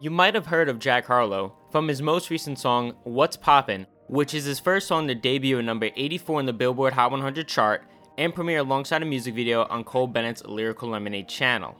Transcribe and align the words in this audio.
You 0.00 0.10
might 0.10 0.34
have 0.34 0.46
heard 0.46 0.68
of 0.68 0.80
Jack 0.80 1.06
Harlow 1.06 1.54
from 1.70 1.86
his 1.86 2.02
most 2.02 2.28
recent 2.28 2.58
song, 2.58 2.94
What's 3.04 3.36
Poppin', 3.36 3.86
which 4.08 4.34
is 4.34 4.44
his 4.44 4.58
first 4.58 4.88
song 4.88 5.06
to 5.06 5.14
debut 5.14 5.58
at 5.58 5.64
number 5.64 5.88
84 5.96 6.40
in 6.40 6.46
the 6.46 6.52
Billboard 6.52 6.92
Hot 6.92 7.12
100 7.12 7.46
chart 7.46 7.86
and 8.18 8.34
premiere 8.34 8.58
alongside 8.58 9.02
a 9.02 9.06
music 9.06 9.34
video 9.34 9.64
on 9.66 9.84
Cole 9.84 10.08
Bennett's 10.08 10.44
Lyrical 10.44 10.90
Lemonade 10.90 11.28
channel. 11.28 11.76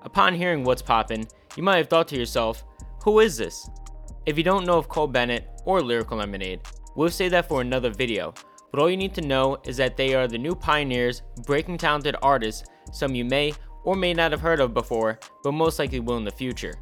Upon 0.00 0.34
hearing 0.34 0.64
What's 0.64 0.80
Poppin', 0.80 1.26
you 1.54 1.62
might 1.62 1.76
have 1.76 1.88
thought 1.88 2.08
to 2.08 2.16
yourself, 2.16 2.64
who 3.04 3.20
is 3.20 3.36
this? 3.36 3.68
If 4.24 4.38
you 4.38 4.44
don't 4.44 4.66
know 4.66 4.78
of 4.78 4.88
Cole 4.88 5.06
Bennett 5.06 5.46
or 5.66 5.82
Lyrical 5.82 6.18
Lemonade, 6.18 6.62
we'll 6.96 7.10
save 7.10 7.32
that 7.32 7.48
for 7.48 7.60
another 7.60 7.90
video, 7.90 8.32
but 8.70 8.80
all 8.80 8.90
you 8.90 8.96
need 8.96 9.14
to 9.14 9.20
know 9.20 9.58
is 9.64 9.76
that 9.76 9.98
they 9.98 10.14
are 10.14 10.26
the 10.26 10.38
new 10.38 10.54
pioneers, 10.54 11.22
breaking 11.44 11.76
talented 11.76 12.16
artists, 12.22 12.64
some 12.92 13.14
you 13.14 13.26
may 13.26 13.52
or 13.84 13.94
may 13.94 14.14
not 14.14 14.32
have 14.32 14.40
heard 14.40 14.60
of 14.60 14.72
before, 14.72 15.20
but 15.44 15.52
most 15.52 15.78
likely 15.78 16.00
will 16.00 16.16
in 16.16 16.24
the 16.24 16.30
future. 16.30 16.74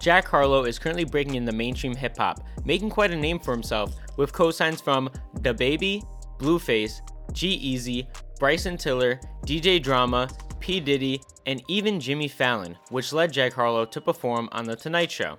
Jack 0.00 0.26
Harlow 0.28 0.64
is 0.64 0.78
currently 0.78 1.04
breaking 1.04 1.34
in 1.34 1.44
the 1.44 1.52
mainstream 1.52 1.94
hip 1.94 2.16
hop, 2.16 2.46
making 2.64 2.90
quite 2.90 3.10
a 3.10 3.16
name 3.16 3.38
for 3.38 3.52
himself 3.52 3.94
with 4.16 4.32
cosigns 4.32 4.82
from 4.82 5.08
DaBaby, 5.38 6.02
Blueface, 6.38 7.00
G-Eazy, 7.32 8.06
Bryson 8.38 8.76
Tiller, 8.76 9.18
DJ 9.46 9.82
Drama, 9.82 10.28
P. 10.60 10.80
Diddy, 10.80 11.20
and 11.46 11.62
even 11.68 12.00
Jimmy 12.00 12.28
Fallon, 12.28 12.76
which 12.90 13.12
led 13.12 13.32
Jack 13.32 13.52
Harlow 13.52 13.84
to 13.86 14.00
perform 14.00 14.48
on 14.52 14.64
The 14.64 14.76
Tonight 14.76 15.10
Show. 15.10 15.38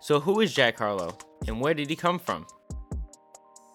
So, 0.00 0.20
who 0.20 0.40
is 0.40 0.52
Jack 0.54 0.78
Harlow, 0.78 1.16
and 1.46 1.60
where 1.60 1.74
did 1.74 1.88
he 1.88 1.96
come 1.96 2.18
from? 2.18 2.46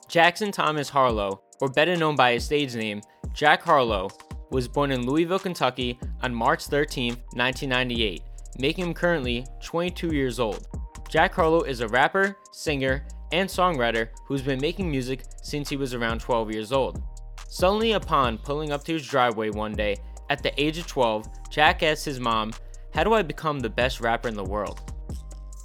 Jackson 0.08 0.52
Thomas 0.52 0.90
Harlow, 0.90 1.42
or 1.62 1.70
better 1.70 1.96
known 1.96 2.16
by 2.16 2.34
his 2.34 2.46
stage 2.46 2.76
name, 2.76 3.02
Jack 3.34 3.64
Harlow, 3.64 4.10
was 4.52 4.68
born 4.68 4.92
in 4.92 5.06
Louisville, 5.06 5.40
Kentucky 5.40 6.00
on 6.22 6.34
March 6.34 6.66
13, 6.66 7.14
1998, 7.34 8.22
making 8.58 8.86
him 8.86 8.94
currently 8.94 9.46
22 9.64 10.14
years 10.14 10.40
old. 10.40 10.68
Jack 11.10 11.34
Harlow 11.34 11.62
is 11.62 11.82
a 11.82 11.88
rapper, 11.88 12.38
singer, 12.52 13.06
and 13.32 13.50
songwriter 13.50 14.10
who's 14.26 14.42
been 14.42 14.60
making 14.60 14.90
music 14.90 15.24
since 15.42 15.70
he 15.70 15.78
was 15.78 15.94
around 15.94 16.22
12 16.22 16.52
years 16.52 16.72
old. 16.72 17.02
Suddenly, 17.48 17.94
upon 17.94 18.38
pulling 18.38 18.72
up 18.72 18.84
to 18.84 18.94
his 18.94 19.08
driveway 19.08 19.50
one 19.50 19.74
day, 19.74 19.98
at 20.30 20.42
the 20.42 20.60
age 20.62 20.78
of 20.78 20.88
12, 20.88 21.28
Jack 21.50 21.84
asked 21.84 22.06
his 22.06 22.20
mom, 22.20 22.52
How 22.94 23.04
do 23.04 23.14
I 23.14 23.22
become 23.22 23.60
the 23.60 23.70
best 23.70 24.02
rapper 24.02 24.28
in 24.28 24.36
the 24.36 24.44
world? 24.44 24.92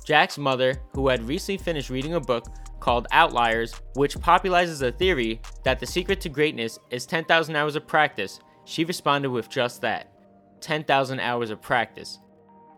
Jack's 0.04 0.38
mother, 0.38 0.80
who 0.92 1.08
had 1.08 1.22
recently 1.22 1.58
finished 1.58 1.90
reading 1.90 2.14
a 2.14 2.20
book 2.20 2.46
called 2.80 3.06
Outliers, 3.12 3.74
which 3.94 4.18
popularizes 4.18 4.82
a 4.82 4.90
theory 4.90 5.40
that 5.64 5.78
the 5.78 5.86
secret 5.86 6.20
to 6.22 6.28
greatness 6.28 6.78
is 6.90 7.06
10,000 7.06 7.54
hours 7.54 7.76
of 7.76 7.86
practice, 7.86 8.40
she 8.64 8.84
responded 8.84 9.30
with 9.30 9.48
just 9.48 9.80
that 9.82 10.12
10,000 10.60 11.20
hours 11.20 11.50
of 11.50 11.62
practice. 11.62 12.18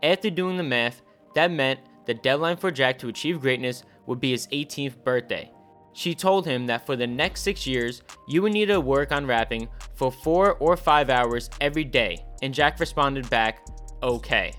After 0.03 0.31
doing 0.31 0.57
the 0.57 0.63
math, 0.63 1.03
that 1.35 1.51
meant 1.51 1.81
the 2.07 2.15
deadline 2.15 2.57
for 2.57 2.71
Jack 2.71 2.99
to 2.99 3.09
achieve 3.09 3.41
greatness 3.41 3.85
would 4.07 4.21
be 4.21 4.33
his 4.33 4.49
18th 4.49 5.05
birthday. 5.05 5.51
She 5.93 6.15
told 6.15 6.47
him 6.47 6.67
that 6.67 6.87
for 6.87 6.97
the 6.97 7.07
next 7.07 7.43
six 7.43 7.67
years, 7.67 8.03
you 8.27 8.43
would 8.43 8.53
need 8.53 8.67
to 8.67 8.81
work 8.81 9.13
on 9.13 9.27
rapping 9.27 9.69
for 9.95 10.11
four 10.11 10.55
or 10.55 10.77
five 10.77 11.11
hours 11.11 11.51
every 11.61 11.85
day, 11.85 12.25
and 12.43 12.55
Jack 12.55 12.81
responded 12.81 13.29
back, 13.31 13.65
okay. 14.03 14.53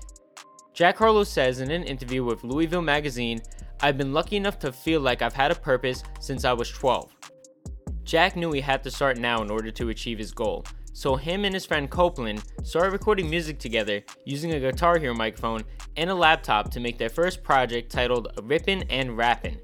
Jack 0.72 0.96
Harlow 0.96 1.24
says 1.24 1.60
in 1.60 1.70
an 1.70 1.82
interview 1.84 2.24
with 2.24 2.44
Louisville 2.44 2.82
Magazine, 2.82 3.40
I've 3.80 3.98
been 3.98 4.12
lucky 4.12 4.36
enough 4.36 4.58
to 4.60 4.72
feel 4.72 5.00
like 5.00 5.22
I've 5.22 5.34
had 5.34 5.50
a 5.50 5.56
purpose 5.56 6.02
since 6.20 6.44
I 6.44 6.52
was 6.52 6.70
12. 6.70 7.14
Jack 8.04 8.36
knew 8.36 8.52
he 8.52 8.60
had 8.60 8.82
to 8.84 8.90
start 8.90 9.18
now 9.18 9.42
in 9.42 9.50
order 9.50 9.70
to 9.72 9.88
achieve 9.88 10.18
his 10.18 10.32
goal, 10.32 10.64
so 10.94 11.16
him 11.16 11.44
and 11.44 11.52
his 11.52 11.66
friend 11.66 11.90
Copeland 11.90 12.42
started 12.62 12.92
recording 12.92 13.28
music 13.28 13.58
together 13.58 14.02
using 14.24 14.54
a 14.54 14.60
Guitar 14.60 14.98
Hero 14.98 15.12
microphone 15.12 15.62
and 15.96 16.08
a 16.08 16.14
laptop 16.14 16.70
to 16.70 16.80
make 16.80 16.96
their 16.96 17.10
first 17.10 17.42
project 17.42 17.90
titled 17.90 18.28
Rippin' 18.44 18.84
and 18.88 19.18
Rappin'. 19.18 19.58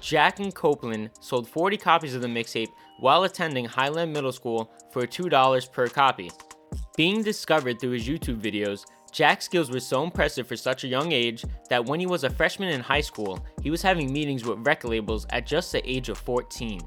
Jack 0.00 0.40
and 0.40 0.52
Copeland 0.52 1.10
sold 1.20 1.48
40 1.48 1.76
copies 1.76 2.14
of 2.14 2.22
the 2.22 2.26
mixtape 2.28 2.70
while 2.98 3.22
attending 3.22 3.66
Highland 3.66 4.12
Middle 4.12 4.32
School 4.32 4.72
for 4.92 5.06
$2 5.06 5.70
per 5.70 5.86
copy. 5.86 6.30
Being 6.96 7.22
discovered 7.22 7.78
through 7.78 7.92
his 7.92 8.08
YouTube 8.08 8.40
videos, 8.40 8.84
Jack's 9.12 9.44
skills 9.44 9.70
were 9.70 9.78
so 9.78 10.02
impressive 10.02 10.46
for 10.46 10.56
such 10.56 10.84
a 10.84 10.88
young 10.88 11.12
age 11.12 11.44
that 11.68 11.84
when 11.84 12.00
he 12.00 12.06
was 12.06 12.24
a 12.24 12.30
freshman 12.30 12.70
in 12.70 12.80
high 12.80 13.02
school, 13.02 13.44
he 13.62 13.70
was 13.70 13.82
having 13.82 14.10
meetings 14.10 14.44
with 14.44 14.66
record 14.66 14.88
labels 14.88 15.26
at 15.30 15.46
just 15.46 15.70
the 15.70 15.88
age 15.88 16.08
of 16.08 16.16
14. 16.16 16.80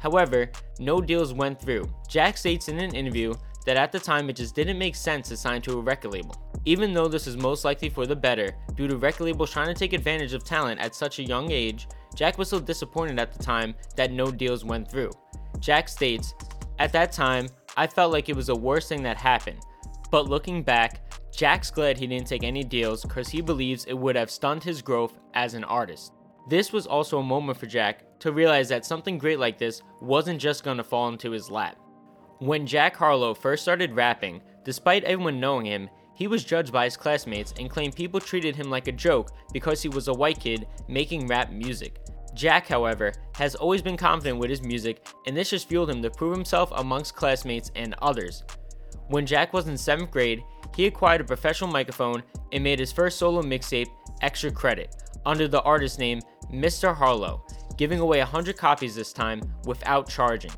However, 0.00 0.50
no 0.78 1.00
deals 1.00 1.32
went 1.32 1.60
through. 1.60 1.88
Jack 2.08 2.36
states 2.36 2.68
in 2.68 2.78
an 2.78 2.94
interview 2.94 3.34
that 3.66 3.76
at 3.76 3.92
the 3.92 4.00
time 4.00 4.28
it 4.28 4.36
just 4.36 4.54
didn't 4.54 4.78
make 4.78 4.96
sense 4.96 5.28
to 5.28 5.36
sign 5.36 5.62
to 5.62 5.78
a 5.78 5.82
record 5.82 6.12
label. 6.12 6.34
Even 6.64 6.92
though 6.92 7.08
this 7.08 7.26
is 7.26 7.36
most 7.36 7.64
likely 7.64 7.88
for 7.88 8.06
the 8.06 8.16
better, 8.16 8.50
due 8.74 8.88
to 8.88 8.96
record 8.96 9.24
labels 9.24 9.50
trying 9.50 9.68
to 9.68 9.74
take 9.74 9.92
advantage 9.92 10.32
of 10.32 10.44
talent 10.44 10.80
at 10.80 10.94
such 10.94 11.18
a 11.18 11.24
young 11.24 11.50
age, 11.50 11.86
Jack 12.14 12.38
was 12.38 12.48
so 12.48 12.58
disappointed 12.58 13.18
at 13.18 13.32
the 13.32 13.42
time 13.42 13.74
that 13.96 14.12
no 14.12 14.30
deals 14.30 14.64
went 14.64 14.90
through. 14.90 15.10
Jack 15.58 15.88
states, 15.88 16.34
At 16.78 16.92
that 16.92 17.12
time, 17.12 17.48
I 17.76 17.86
felt 17.86 18.12
like 18.12 18.28
it 18.28 18.36
was 18.36 18.48
the 18.48 18.56
worst 18.56 18.88
thing 18.88 19.02
that 19.02 19.16
happened. 19.16 19.60
But 20.10 20.28
looking 20.28 20.62
back, 20.62 21.00
Jack's 21.30 21.70
glad 21.70 21.98
he 21.98 22.06
didn't 22.06 22.26
take 22.26 22.42
any 22.42 22.64
deals 22.64 23.02
because 23.02 23.28
he 23.28 23.40
believes 23.40 23.84
it 23.84 23.94
would 23.94 24.16
have 24.16 24.30
stunned 24.30 24.64
his 24.64 24.82
growth 24.82 25.14
as 25.34 25.54
an 25.54 25.64
artist. 25.64 26.12
This 26.50 26.72
was 26.72 26.88
also 26.88 27.20
a 27.20 27.22
moment 27.22 27.58
for 27.58 27.66
Jack 27.66 28.18
to 28.18 28.32
realize 28.32 28.68
that 28.70 28.84
something 28.84 29.18
great 29.18 29.38
like 29.38 29.56
this 29.56 29.82
wasn't 30.00 30.40
just 30.40 30.64
going 30.64 30.78
to 30.78 30.82
fall 30.82 31.08
into 31.08 31.30
his 31.30 31.48
lap. 31.48 31.76
When 32.40 32.66
Jack 32.66 32.96
Harlow 32.96 33.34
first 33.34 33.62
started 33.62 33.94
rapping, 33.94 34.42
despite 34.64 35.04
everyone 35.04 35.38
knowing 35.38 35.66
him, 35.66 35.88
he 36.12 36.26
was 36.26 36.42
judged 36.42 36.72
by 36.72 36.86
his 36.86 36.96
classmates 36.96 37.54
and 37.60 37.70
claimed 37.70 37.94
people 37.94 38.18
treated 38.18 38.56
him 38.56 38.68
like 38.68 38.88
a 38.88 38.92
joke 38.92 39.30
because 39.52 39.80
he 39.80 39.88
was 39.88 40.08
a 40.08 40.12
white 40.12 40.40
kid 40.40 40.66
making 40.88 41.28
rap 41.28 41.52
music. 41.52 42.00
Jack, 42.34 42.66
however, 42.66 43.12
has 43.36 43.54
always 43.54 43.80
been 43.80 43.96
confident 43.96 44.40
with 44.40 44.50
his 44.50 44.60
music, 44.60 45.06
and 45.28 45.36
this 45.36 45.50
just 45.50 45.68
fueled 45.68 45.90
him 45.90 46.02
to 46.02 46.10
prove 46.10 46.34
himself 46.34 46.72
amongst 46.74 47.14
classmates 47.14 47.70
and 47.76 47.94
others. 48.02 48.42
When 49.06 49.24
Jack 49.24 49.52
was 49.52 49.68
in 49.68 49.74
7th 49.74 50.10
grade, 50.10 50.42
he 50.74 50.86
acquired 50.86 51.20
a 51.20 51.24
professional 51.24 51.70
microphone 51.70 52.24
and 52.50 52.64
made 52.64 52.80
his 52.80 52.90
first 52.90 53.18
solo 53.18 53.40
mixtape, 53.40 53.86
Extra 54.20 54.50
Credit, 54.50 54.96
under 55.24 55.46
the 55.46 55.62
artist 55.62 56.00
name 56.00 56.20
Mr. 56.52 56.94
Harlow, 56.94 57.44
giving 57.76 58.00
away 58.00 58.18
100 58.18 58.56
copies 58.56 58.94
this 58.94 59.12
time 59.12 59.40
without 59.64 60.08
charging. 60.08 60.52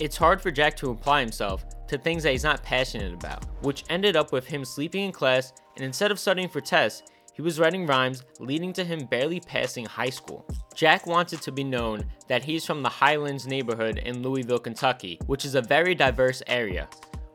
It's 0.00 0.16
hard 0.16 0.40
for 0.40 0.50
Jack 0.50 0.76
to 0.78 0.90
apply 0.90 1.20
himself 1.20 1.64
to 1.88 1.96
things 1.96 2.22
that 2.22 2.32
he's 2.32 2.44
not 2.44 2.62
passionate 2.62 3.14
about, 3.14 3.44
which 3.62 3.84
ended 3.88 4.16
up 4.16 4.32
with 4.32 4.46
him 4.46 4.64
sleeping 4.64 5.04
in 5.04 5.12
class 5.12 5.52
and 5.76 5.84
instead 5.84 6.10
of 6.10 6.18
studying 6.18 6.48
for 6.48 6.60
tests, 6.60 7.02
he 7.32 7.42
was 7.42 7.60
writing 7.60 7.86
rhymes, 7.86 8.24
leading 8.40 8.72
to 8.72 8.84
him 8.84 9.04
barely 9.04 9.40
passing 9.40 9.84
high 9.84 10.10
school. 10.10 10.46
Jack 10.74 11.06
wanted 11.06 11.42
to 11.42 11.52
be 11.52 11.62
known 11.62 12.02
that 12.28 12.42
he's 12.42 12.64
from 12.64 12.82
the 12.82 12.88
Highlands 12.88 13.46
neighborhood 13.46 13.98
in 13.98 14.22
Louisville, 14.22 14.58
Kentucky, 14.58 15.20
which 15.26 15.44
is 15.44 15.54
a 15.54 15.60
very 15.60 15.94
diverse 15.94 16.42
area. 16.46 16.88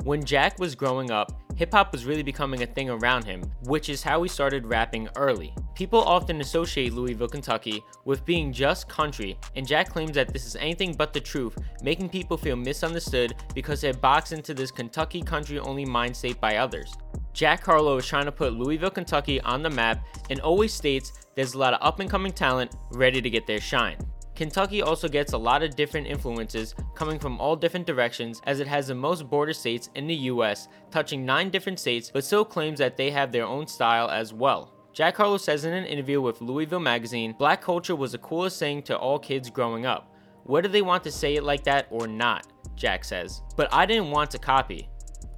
When 0.04 0.24
Jack 0.24 0.58
was 0.58 0.74
growing 0.74 1.12
up, 1.12 1.41
hip 1.62 1.74
hop 1.74 1.92
was 1.92 2.06
really 2.06 2.24
becoming 2.24 2.64
a 2.64 2.66
thing 2.66 2.90
around 2.90 3.24
him, 3.24 3.44
which 3.66 3.88
is 3.88 4.02
how 4.02 4.24
he 4.24 4.28
started 4.28 4.66
rapping 4.66 5.08
early. 5.16 5.54
People 5.76 6.02
often 6.02 6.42
associate 6.42 6.92
Louisville, 6.92 7.28
Kentucky 7.28 7.84
with 8.04 8.26
being 8.26 8.52
just 8.52 8.90
country, 8.90 9.38
and 9.56 9.68
Jack 9.68 9.90
claims 9.90 10.14
that 10.14 10.34
this 10.34 10.48
is 10.48 10.56
anything 10.56 10.96
but 10.96 11.14
the 11.14 11.20
truth, 11.20 11.56
making 11.84 12.10
people 12.10 12.36
feel 12.36 12.56
misunderstood 12.56 13.36
because 13.54 13.80
they're 13.80 13.94
boxed 13.94 14.34
into 14.34 14.56
this 14.56 14.72
Kentucky 14.72 15.22
country 15.22 15.60
only 15.60 15.86
mind 15.86 16.18
state 16.18 16.42
by 16.42 16.58
others. 16.58 16.96
Jack 17.32 17.64
Harlow 17.64 17.98
is 17.98 18.08
trying 18.08 18.26
to 18.26 18.32
put 18.32 18.54
Louisville, 18.54 18.90
Kentucky 18.90 19.40
on 19.42 19.62
the 19.62 19.70
map 19.70 20.04
and 20.32 20.40
always 20.40 20.74
states 20.74 21.14
there's 21.36 21.54
a 21.54 21.60
lot 21.60 21.76
of 21.76 21.80
up 21.84 22.00
and 22.00 22.10
coming 22.10 22.32
talent 22.32 22.76
ready 22.94 23.22
to 23.22 23.30
get 23.30 23.46
their 23.46 23.62
shine. 23.62 24.00
Kentucky 24.36 24.82
also 24.82 25.08
gets 25.08 25.34
a 25.34 25.38
lot 25.38 25.62
of 25.62 25.76
different 25.76 26.08
influences 26.08 26.74
coming 26.96 27.20
from 27.20 27.40
all 27.40 27.56
different 27.56 27.86
directions 27.86 28.42
as 28.46 28.60
it 28.60 28.68
has 28.68 28.88
the 28.88 28.96
most 28.96 29.30
border 29.30 29.54
states 29.54 29.90
in 29.96 30.08
the 30.08 30.16
US, 30.16 30.68
touching 30.90 31.26
9 31.26 31.50
different 31.50 31.80
states, 31.80 32.10
but 32.12 32.24
still 32.24 32.46
claims 32.46 32.80
that 32.80 32.98
they 32.98 33.12
have 33.12 33.32
their 33.32 33.46
own 33.46 33.68
style 33.68 34.10
as 34.10 34.34
well. 34.34 34.74
Jack 34.94 35.16
Harlow 35.18 35.38
says 35.38 35.64
in 35.64 35.74
an 35.74 35.86
interview 35.86 36.22
with 36.22 36.42
Louisville 36.42 36.80
Magazine, 36.80 37.34
black 37.38 37.62
culture 37.62 37.96
was 37.96 38.12
the 38.12 38.18
coolest 38.18 38.60
thing 38.60 38.82
to 38.84 38.98
all 38.98 39.20
kids 39.20 39.50
growing 39.50 39.86
up. 39.86 40.14
Whether 40.44 40.68
they 40.68 40.82
want 40.82 41.04
to 41.04 41.12
say 41.12 41.36
it 41.36 41.44
like 41.44 41.64
that 41.66 41.88
or 41.90 42.08
not, 42.08 42.48
Jack 42.76 43.06
says. 43.06 43.42
But 43.56 43.74
I 43.74 43.86
didn't 43.86 44.12
want 44.12 44.32
to 44.32 44.40
copy. 44.40 44.90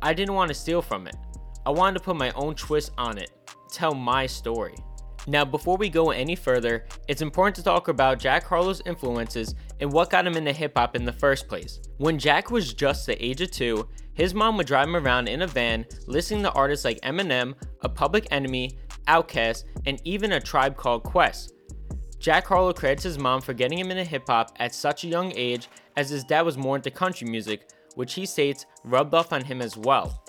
I 0.01 0.13
didn't 0.13 0.34
want 0.34 0.48
to 0.50 0.56
steal 0.56 0.81
from 0.81 1.07
it. 1.07 1.16
I 1.66 1.69
wanted 1.72 2.00
to 2.00 2.04
put 2.04 2.16
my 2.16 2.31
own 2.31 2.56
twist 2.56 2.92
on 2.98 3.18
it, 3.18 3.31
tell 3.72 3.94
my 3.94 4.25
story. 4.25 4.75
Now, 5.25 5.46
before 5.46 5.78
we 5.78 5.90
go 5.90 6.12
any 6.12 6.36
further, 6.36 6.86
it's 7.08 7.22
important 7.22 7.56
to 7.56 7.64
talk 7.64 7.88
about 7.88 8.20
Jack 8.20 8.44
Harlow's 8.44 8.81
influences 8.86 9.56
and 9.80 9.92
what 9.92 10.10
got 10.10 10.28
him 10.28 10.36
into 10.36 10.52
hip 10.52 10.74
hop 10.75 10.96
in 10.96 11.06
the 11.06 11.14
first 11.14 11.48
place. 11.48 11.80
When 11.98 12.20
Jack 12.20 12.52
was 12.52 12.74
just 12.74 13.06
the 13.06 13.24
age 13.24 13.40
of 13.40 13.52
two, 13.52 13.88
his 14.14 14.34
mom 14.34 14.58
would 14.58 14.68
drive 14.68 14.88
him 14.88 14.98
around 14.98 15.30
in 15.30 15.42
a 15.42 15.48
van 15.48 15.86
listening 16.08 16.44
to 16.44 16.52
artists 16.52 16.84
like 16.84 17.00
Eminem, 17.02 17.56
A 17.81 17.90
Public 17.90 18.28
Enemy, 18.31 18.78
Outkast, 19.08 19.64
and 19.86 20.02
even 20.04 20.34
a 20.34 20.40
tribe 20.40 20.75
called 20.75 21.04
Quest. 21.04 21.54
Jack 22.20 22.46
Harlow 22.48 22.74
credits 22.74 23.04
his 23.04 23.20
mom 23.20 23.42
for 23.42 23.54
getting 23.54 23.80
him 23.80 23.92
into 23.92 24.04
hip 24.04 24.24
hop 24.28 24.56
at 24.60 24.75
such 24.75 25.04
a 25.04 25.10
young 25.10 25.34
age, 25.36 25.70
as 25.98 26.10
his 26.10 26.24
dad 26.24 26.42
was 26.42 26.58
more 26.58 26.75
into 26.75 26.92
country 26.92 27.30
music, 27.30 27.70
which 27.96 28.14
he 28.14 28.25
states 28.25 28.66
rubbed 28.84 29.14
off 29.14 29.34
on 29.34 29.44
him 29.44 29.62
as 29.62 29.78
well. 29.78 30.24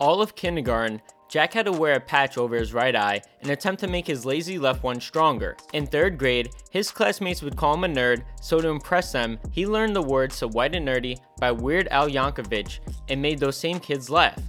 All 0.00 0.20
of 0.20 0.34
kindergarten, 0.34 1.00
Jack 1.34 1.52
had 1.52 1.66
to 1.66 1.72
wear 1.72 1.94
a 1.94 2.00
patch 2.00 2.38
over 2.38 2.54
his 2.54 2.72
right 2.72 2.94
eye 2.94 3.20
in 3.40 3.48
an 3.48 3.54
attempt 3.54 3.80
to 3.80 3.88
make 3.88 4.06
his 4.06 4.24
lazy 4.24 4.56
left 4.56 4.84
one 4.84 5.00
stronger. 5.00 5.56
In 5.72 5.84
third 5.84 6.16
grade, 6.16 6.50
his 6.70 6.92
classmates 6.92 7.42
would 7.42 7.56
call 7.56 7.74
him 7.74 7.82
a 7.82 7.88
nerd, 7.88 8.22
so 8.40 8.60
to 8.60 8.68
impress 8.68 9.10
them, 9.10 9.40
he 9.50 9.66
learned 9.66 9.96
the 9.96 10.02
words 10.02 10.38
to 10.38 10.46
White 10.46 10.76
and 10.76 10.86
Nerdy 10.86 11.18
by 11.40 11.50
Weird 11.50 11.88
Al 11.90 12.08
Yankovic 12.08 12.78
and 13.08 13.20
made 13.20 13.40
those 13.40 13.56
same 13.56 13.80
kids 13.80 14.08
laugh. 14.08 14.40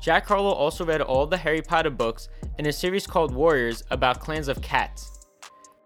Jack 0.00 0.26
Harlow 0.26 0.50
also 0.50 0.84
read 0.84 1.02
all 1.02 1.24
the 1.24 1.36
Harry 1.36 1.62
Potter 1.62 1.88
books 1.88 2.28
in 2.58 2.66
a 2.66 2.72
series 2.72 3.06
called 3.06 3.32
Warriors 3.32 3.84
about 3.92 4.18
clans 4.18 4.48
of 4.48 4.60
cats. 4.60 5.24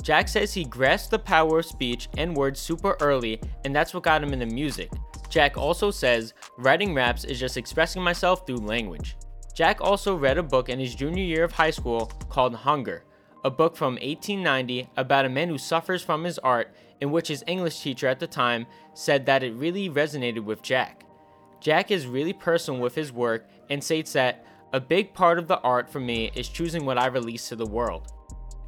Jack 0.00 0.28
says 0.28 0.54
he 0.54 0.64
grasped 0.64 1.10
the 1.10 1.18
power 1.18 1.58
of 1.58 1.66
speech 1.66 2.08
and 2.16 2.34
words 2.34 2.58
super 2.58 2.96
early, 3.02 3.38
and 3.66 3.76
that's 3.76 3.92
what 3.92 4.04
got 4.04 4.22
him 4.22 4.32
into 4.32 4.46
music. 4.46 4.90
Jack 5.28 5.58
also 5.58 5.90
says, 5.90 6.32
writing 6.56 6.94
raps 6.94 7.24
is 7.24 7.38
just 7.38 7.58
expressing 7.58 8.00
myself 8.00 8.46
through 8.46 8.56
language. 8.56 9.14
Jack 9.54 9.82
also 9.82 10.16
read 10.16 10.38
a 10.38 10.42
book 10.42 10.68
in 10.68 10.78
his 10.78 10.94
junior 10.94 11.22
year 11.22 11.44
of 11.44 11.52
high 11.52 11.70
school 11.70 12.06
called 12.30 12.54
Hunger, 12.54 13.04
a 13.44 13.50
book 13.50 13.76
from 13.76 13.94
1890 13.94 14.88
about 14.96 15.26
a 15.26 15.28
man 15.28 15.48
who 15.48 15.58
suffers 15.58 16.02
from 16.02 16.24
his 16.24 16.38
art, 16.38 16.74
in 17.02 17.10
which 17.10 17.28
his 17.28 17.44
English 17.46 17.80
teacher 17.80 18.06
at 18.06 18.18
the 18.18 18.26
time 18.26 18.66
said 18.94 19.26
that 19.26 19.42
it 19.42 19.54
really 19.54 19.90
resonated 19.90 20.44
with 20.44 20.62
Jack. 20.62 21.04
Jack 21.60 21.90
is 21.90 22.06
really 22.06 22.32
personal 22.32 22.80
with 22.80 22.94
his 22.94 23.12
work 23.12 23.46
and 23.68 23.84
states 23.84 24.14
that 24.14 24.46
a 24.72 24.80
big 24.80 25.12
part 25.12 25.38
of 25.38 25.48
the 25.48 25.60
art 25.60 25.90
for 25.90 26.00
me 26.00 26.30
is 26.34 26.48
choosing 26.48 26.86
what 26.86 26.98
I 26.98 27.06
release 27.06 27.48
to 27.50 27.56
the 27.56 27.66
world. 27.66 28.10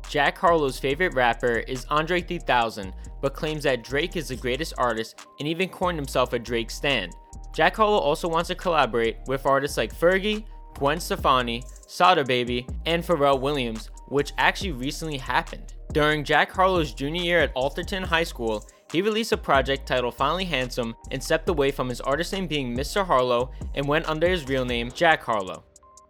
Jack 0.08 0.36
Harlow's 0.36 0.78
favorite 0.78 1.14
rapper 1.14 1.60
is 1.60 1.86
Andre 1.88 2.20
3000, 2.20 2.92
but 3.22 3.32
claims 3.32 3.62
that 3.64 3.82
Drake 3.82 4.16
is 4.16 4.28
the 4.28 4.36
greatest 4.36 4.74
artist 4.76 5.26
and 5.38 5.48
even 5.48 5.70
coined 5.70 5.96
himself 5.96 6.34
a 6.34 6.38
Drake 6.38 6.70
stan. 6.70 7.10
Jack 7.54 7.76
Harlow 7.76 7.98
also 7.98 8.28
wants 8.28 8.48
to 8.48 8.54
collaborate 8.54 9.16
with 9.26 9.46
artists 9.46 9.78
like 9.78 9.98
Fergie, 9.98 10.44
Gwen 10.74 11.00
Stefani, 11.00 11.62
Sada 11.86 12.24
Baby, 12.24 12.66
and 12.86 13.02
Pharrell 13.02 13.40
Williams, 13.40 13.90
which 14.08 14.32
actually 14.38 14.72
recently 14.72 15.18
happened. 15.18 15.74
During 15.92 16.24
Jack 16.24 16.50
Harlow's 16.50 16.92
junior 16.92 17.22
year 17.22 17.40
at 17.40 17.52
Atherton 17.56 18.02
High 18.02 18.24
School, 18.24 18.66
he 18.90 19.02
released 19.02 19.32
a 19.32 19.36
project 19.36 19.86
titled 19.86 20.14
Finally 20.14 20.44
Handsome 20.44 20.94
and 21.10 21.22
stepped 21.22 21.48
away 21.48 21.70
from 21.70 21.88
his 21.88 22.00
artist 22.00 22.32
name 22.32 22.46
being 22.46 22.76
Mr. 22.76 23.04
Harlow 23.04 23.50
and 23.74 23.86
went 23.86 24.08
under 24.08 24.28
his 24.28 24.48
real 24.48 24.64
name, 24.64 24.90
Jack 24.92 25.22
Harlow. 25.22 25.64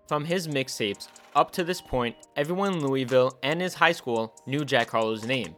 From 0.08 0.24
his 0.24 0.48
mixtapes, 0.48 1.08
up 1.34 1.50
to 1.52 1.64
this 1.64 1.80
point, 1.80 2.14
everyone 2.36 2.74
in 2.74 2.86
Louisville 2.86 3.38
and 3.42 3.60
his 3.60 3.74
high 3.74 3.92
school 3.92 4.34
knew 4.46 4.64
Jack 4.64 4.90
Harlow's 4.90 5.26
name. 5.26 5.56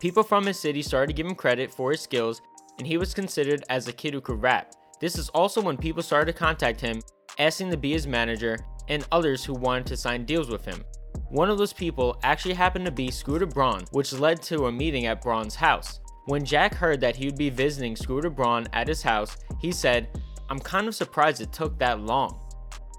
People 0.00 0.22
from 0.22 0.44
his 0.44 0.58
city 0.58 0.82
started 0.82 1.08
to 1.08 1.12
give 1.14 1.26
him 1.26 1.34
credit 1.34 1.72
for 1.72 1.90
his 1.90 2.00
skills, 2.00 2.42
and 2.78 2.86
he 2.86 2.98
was 2.98 3.14
considered 3.14 3.64
as 3.70 3.88
a 3.88 3.92
kid 3.92 4.12
who 4.12 4.20
could 4.20 4.42
rap. 4.42 4.74
This 5.00 5.16
is 5.16 5.30
also 5.30 5.60
when 5.62 5.76
people 5.76 6.02
started 6.02 6.32
to 6.32 6.38
contact 6.38 6.80
him 6.80 7.00
asking 7.38 7.70
to 7.70 7.76
be 7.76 7.92
his 7.92 8.06
manager, 8.06 8.58
and 8.88 9.06
others 9.12 9.44
who 9.44 9.54
wanted 9.54 9.86
to 9.86 9.96
sign 9.96 10.24
deals 10.24 10.48
with 10.48 10.64
him. 10.64 10.84
One 11.28 11.50
of 11.50 11.58
those 11.58 11.72
people 11.72 12.18
actually 12.22 12.54
happened 12.54 12.84
to 12.84 12.92
be 12.92 13.10
Scooter 13.10 13.46
Braun, 13.46 13.84
which 13.90 14.12
led 14.12 14.42
to 14.42 14.66
a 14.66 14.72
meeting 14.72 15.06
at 15.06 15.22
Braun's 15.22 15.56
house. 15.56 16.00
When 16.26 16.44
Jack 16.44 16.74
heard 16.74 17.00
that 17.00 17.16
he 17.16 17.26
would 17.26 17.36
be 17.36 17.50
visiting 17.50 17.96
Scooter 17.96 18.30
Braun 18.30 18.66
at 18.72 18.88
his 18.88 19.02
house, 19.02 19.36
he 19.60 19.72
said, 19.72 20.08
I'm 20.48 20.58
kind 20.58 20.86
of 20.86 20.94
surprised 20.94 21.40
it 21.40 21.52
took 21.52 21.78
that 21.78 22.00
long. 22.00 22.40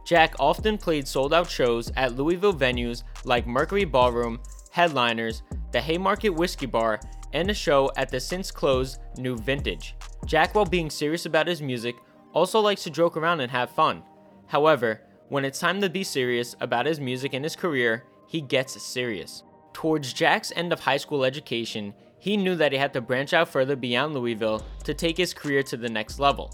Jack 0.06 0.36
often 0.40 0.78
played 0.78 1.08
sold 1.08 1.34
out 1.34 1.50
shows 1.50 1.92
at 1.98 2.16
Louisville 2.16 2.54
venues 2.54 3.04
like 3.26 3.48
Mercury 3.48 3.86
Ballroom, 3.86 4.40
Headliners, 4.72 5.44
the 5.72 5.82
Haymarket 5.82 6.34
Whiskey 6.34 6.66
Bar, 6.66 7.00
and 7.34 7.50
a 7.50 7.54
show 7.54 7.92
at 7.98 8.10
the 8.10 8.20
since 8.20 8.52
closed 8.52 9.00
New 9.18 9.38
Vintage. 9.38 9.96
Jack, 10.26 10.56
while 10.56 10.66
being 10.66 10.90
serious 10.90 11.26
about 11.26 11.48
his 11.48 11.62
music, 11.62 11.96
also 12.34 12.60
likes 12.60 12.84
to 12.84 12.90
joke 12.90 13.18
around 13.18 13.42
and 13.42 13.52
have 13.52 13.70
fun. 13.70 14.04
However, 14.48 15.02
when 15.30 15.46
it's 15.46 15.60
time 15.60 15.82
to 15.82 15.90
be 15.90 16.04
serious 16.04 16.56
about 16.60 16.86
his 16.86 17.00
music 17.00 17.34
and 17.34 17.44
his 17.44 17.56
career, 17.56 18.04
he 18.28 18.42
gets 18.42 18.82
serious. 18.82 19.44
Towards 19.74 20.14
Jack's 20.14 20.52
end 20.56 20.74
of 20.74 20.80
high 20.80 20.98
school 20.98 21.24
education, 21.24 21.94
he 22.20 22.36
knew 22.36 22.56
that 22.56 22.72
he 22.72 22.78
had 22.78 22.94
to 22.94 23.02
branch 23.02 23.34
out 23.34 23.50
further 23.50 23.76
beyond 23.76 24.14
Louisville 24.14 24.66
to 24.84 24.94
take 24.94 25.18
his 25.18 25.34
career 25.34 25.62
to 25.64 25.78
the 25.78 25.90
next 25.90 26.20
level. 26.20 26.52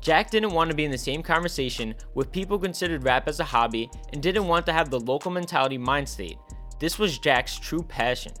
Jack 0.00 0.30
didn't 0.30 0.52
want 0.52 0.70
to 0.70 0.76
be 0.76 0.84
in 0.84 0.90
the 0.90 0.98
same 0.98 1.22
conversation 1.22 1.94
with 2.14 2.30
people 2.30 2.58
considered 2.58 3.04
rap 3.04 3.26
as 3.26 3.40
a 3.40 3.44
hobby 3.44 3.90
and 4.12 4.22
didn't 4.22 4.46
want 4.46 4.64
to 4.66 4.72
have 4.72 4.90
the 4.90 5.00
local 5.00 5.30
mentality 5.30 5.78
mind 5.78 6.08
state. 6.08 6.38
This 6.78 6.98
was 6.98 7.18
Jack's 7.18 7.58
true 7.58 7.82
passion. 7.82 8.32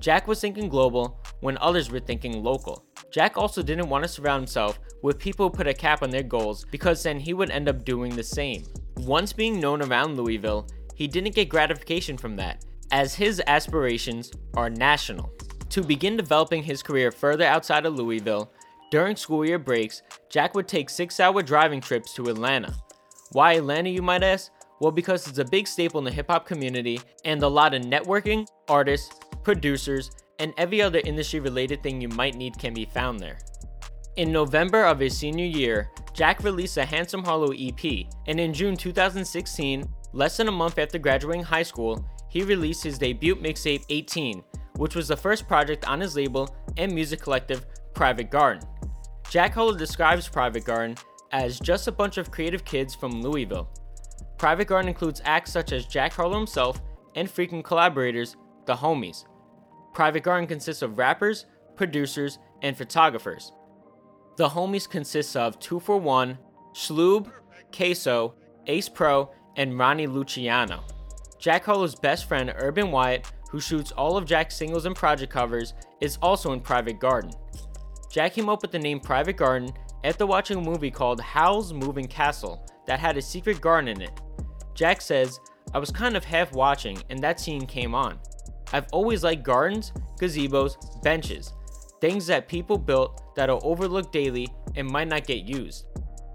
Jack 0.00 0.26
was 0.26 0.40
thinking 0.40 0.68
global 0.68 1.20
when 1.40 1.58
others 1.58 1.90
were 1.90 2.00
thinking 2.00 2.42
local. 2.42 2.84
Jack 3.10 3.36
also 3.36 3.62
didn't 3.62 3.88
want 3.88 4.04
to 4.04 4.08
surround 4.08 4.42
himself 4.42 4.78
with 5.02 5.18
people 5.18 5.50
put 5.50 5.66
a 5.66 5.74
cap 5.74 6.02
on 6.02 6.10
their 6.10 6.22
goals 6.22 6.64
because 6.70 7.02
then 7.02 7.20
he 7.20 7.34
would 7.34 7.50
end 7.50 7.68
up 7.68 7.84
doing 7.84 8.14
the 8.14 8.22
same. 8.22 8.64
Once 8.96 9.32
being 9.32 9.60
known 9.60 9.82
around 9.82 10.16
Louisville, 10.16 10.66
he 10.94 11.06
didn't 11.06 11.34
get 11.34 11.48
gratification 11.48 12.16
from 12.16 12.34
that, 12.36 12.64
as 12.90 13.14
his 13.14 13.40
aspirations 13.46 14.32
are 14.54 14.70
national. 14.70 15.32
To 15.70 15.82
begin 15.82 16.16
developing 16.16 16.62
his 16.62 16.82
career 16.82 17.12
further 17.12 17.44
outside 17.44 17.86
of 17.86 17.94
Louisville, 17.94 18.52
during 18.90 19.16
school 19.16 19.44
year 19.44 19.58
breaks, 19.58 20.02
Jack 20.30 20.54
would 20.54 20.66
take 20.66 20.88
six 20.88 21.20
hour 21.20 21.42
driving 21.42 21.80
trips 21.80 22.14
to 22.14 22.28
Atlanta. 22.28 22.74
Why 23.32 23.52
Atlanta, 23.54 23.90
you 23.90 24.02
might 24.02 24.22
ask? 24.22 24.50
Well, 24.80 24.92
because 24.92 25.28
it's 25.28 25.38
a 25.38 25.44
big 25.44 25.68
staple 25.68 25.98
in 25.98 26.04
the 26.04 26.10
hip 26.10 26.30
hop 26.30 26.46
community, 26.46 27.00
and 27.24 27.42
a 27.42 27.48
lot 27.48 27.74
of 27.74 27.82
networking, 27.82 28.46
artists, 28.68 29.14
producers, 29.42 30.10
and 30.38 30.54
every 30.56 30.80
other 30.80 31.00
industry 31.04 31.40
related 31.40 31.82
thing 31.82 32.00
you 32.00 32.08
might 32.08 32.34
need 32.34 32.58
can 32.58 32.72
be 32.72 32.86
found 32.86 33.20
there. 33.20 33.38
In 34.18 34.32
November 34.32 34.82
of 34.82 34.98
his 34.98 35.16
senior 35.16 35.44
year, 35.44 35.92
Jack 36.12 36.42
released 36.42 36.76
a 36.76 36.84
Handsome 36.84 37.22
Harlow 37.22 37.52
EP, 37.52 38.04
and 38.26 38.40
in 38.40 38.52
June 38.52 38.76
2016, 38.76 39.88
less 40.12 40.36
than 40.36 40.48
a 40.48 40.52
month 40.52 40.76
after 40.76 40.98
graduating 40.98 41.44
high 41.44 41.62
school, 41.62 42.04
he 42.28 42.42
released 42.42 42.82
his 42.82 42.98
debut 42.98 43.36
mixtape 43.36 43.84
18, 43.90 44.42
which 44.74 44.96
was 44.96 45.06
the 45.06 45.16
first 45.16 45.46
project 45.46 45.86
on 45.86 46.00
his 46.00 46.16
label 46.16 46.52
and 46.76 46.92
music 46.92 47.20
collective 47.20 47.64
Private 47.94 48.28
Garden. 48.28 48.66
Jack 49.30 49.54
Harlow 49.54 49.76
describes 49.76 50.26
Private 50.26 50.64
Garden 50.64 50.96
as 51.30 51.60
just 51.60 51.86
a 51.86 51.92
bunch 51.92 52.18
of 52.18 52.32
creative 52.32 52.64
kids 52.64 52.96
from 52.96 53.22
Louisville. 53.22 53.70
Private 54.36 54.66
Garden 54.66 54.88
includes 54.88 55.22
acts 55.26 55.52
such 55.52 55.70
as 55.70 55.86
Jack 55.86 56.12
Harlow 56.12 56.38
himself 56.38 56.82
and 57.14 57.30
frequent 57.30 57.64
collaborators, 57.64 58.34
the 58.66 58.74
Homies. 58.74 59.26
Private 59.94 60.24
Garden 60.24 60.48
consists 60.48 60.82
of 60.82 60.98
rappers, 60.98 61.46
producers, 61.76 62.40
and 62.62 62.76
photographers. 62.76 63.52
The 64.38 64.48
Homies 64.48 64.88
consists 64.88 65.34
of 65.34 65.58
2 65.58 65.80
for 65.80 65.98
1, 65.98 66.38
Shloob, 66.72 67.28
Quiiso, 67.72 68.34
Ace 68.68 68.88
Pro, 68.88 69.32
and 69.56 69.76
Ronnie 69.76 70.06
Luciano. 70.06 70.84
Jack 71.40 71.64
Harlow's 71.64 71.96
best 71.96 72.28
friend, 72.28 72.54
Urban 72.56 72.92
Wyatt, 72.92 73.32
who 73.50 73.58
shoots 73.58 73.90
all 73.90 74.16
of 74.16 74.26
Jack's 74.26 74.54
singles 74.54 74.86
and 74.86 74.94
project 74.94 75.32
covers, 75.32 75.74
is 76.00 76.18
also 76.22 76.52
in 76.52 76.60
Private 76.60 77.00
Garden. 77.00 77.32
Jack 78.12 78.34
came 78.34 78.48
up 78.48 78.62
with 78.62 78.70
the 78.70 78.78
name 78.78 79.00
Private 79.00 79.36
Garden 79.36 79.72
after 80.04 80.24
watching 80.24 80.58
a 80.58 80.62
movie 80.62 80.92
called 80.92 81.20
Howl's 81.20 81.72
Moving 81.72 82.06
Castle 82.06 82.64
that 82.86 83.00
had 83.00 83.16
a 83.16 83.22
secret 83.22 83.60
garden 83.60 83.88
in 83.88 84.02
it. 84.02 84.20
Jack 84.72 85.00
says, 85.00 85.40
I 85.74 85.80
was 85.80 85.90
kind 85.90 86.16
of 86.16 86.24
half 86.24 86.52
watching 86.52 86.96
and 87.10 87.18
that 87.24 87.40
scene 87.40 87.66
came 87.66 87.92
on. 87.92 88.20
I've 88.72 88.86
always 88.92 89.24
liked 89.24 89.42
gardens, 89.42 89.92
gazebos, 90.20 91.02
benches, 91.02 91.54
things 92.00 92.26
that 92.26 92.48
people 92.48 92.78
built 92.78 93.34
that 93.34 93.50
are 93.50 93.60
overlooked 93.62 94.12
daily 94.12 94.48
and 94.76 94.88
might 94.88 95.08
not 95.08 95.26
get 95.26 95.44
used. 95.44 95.86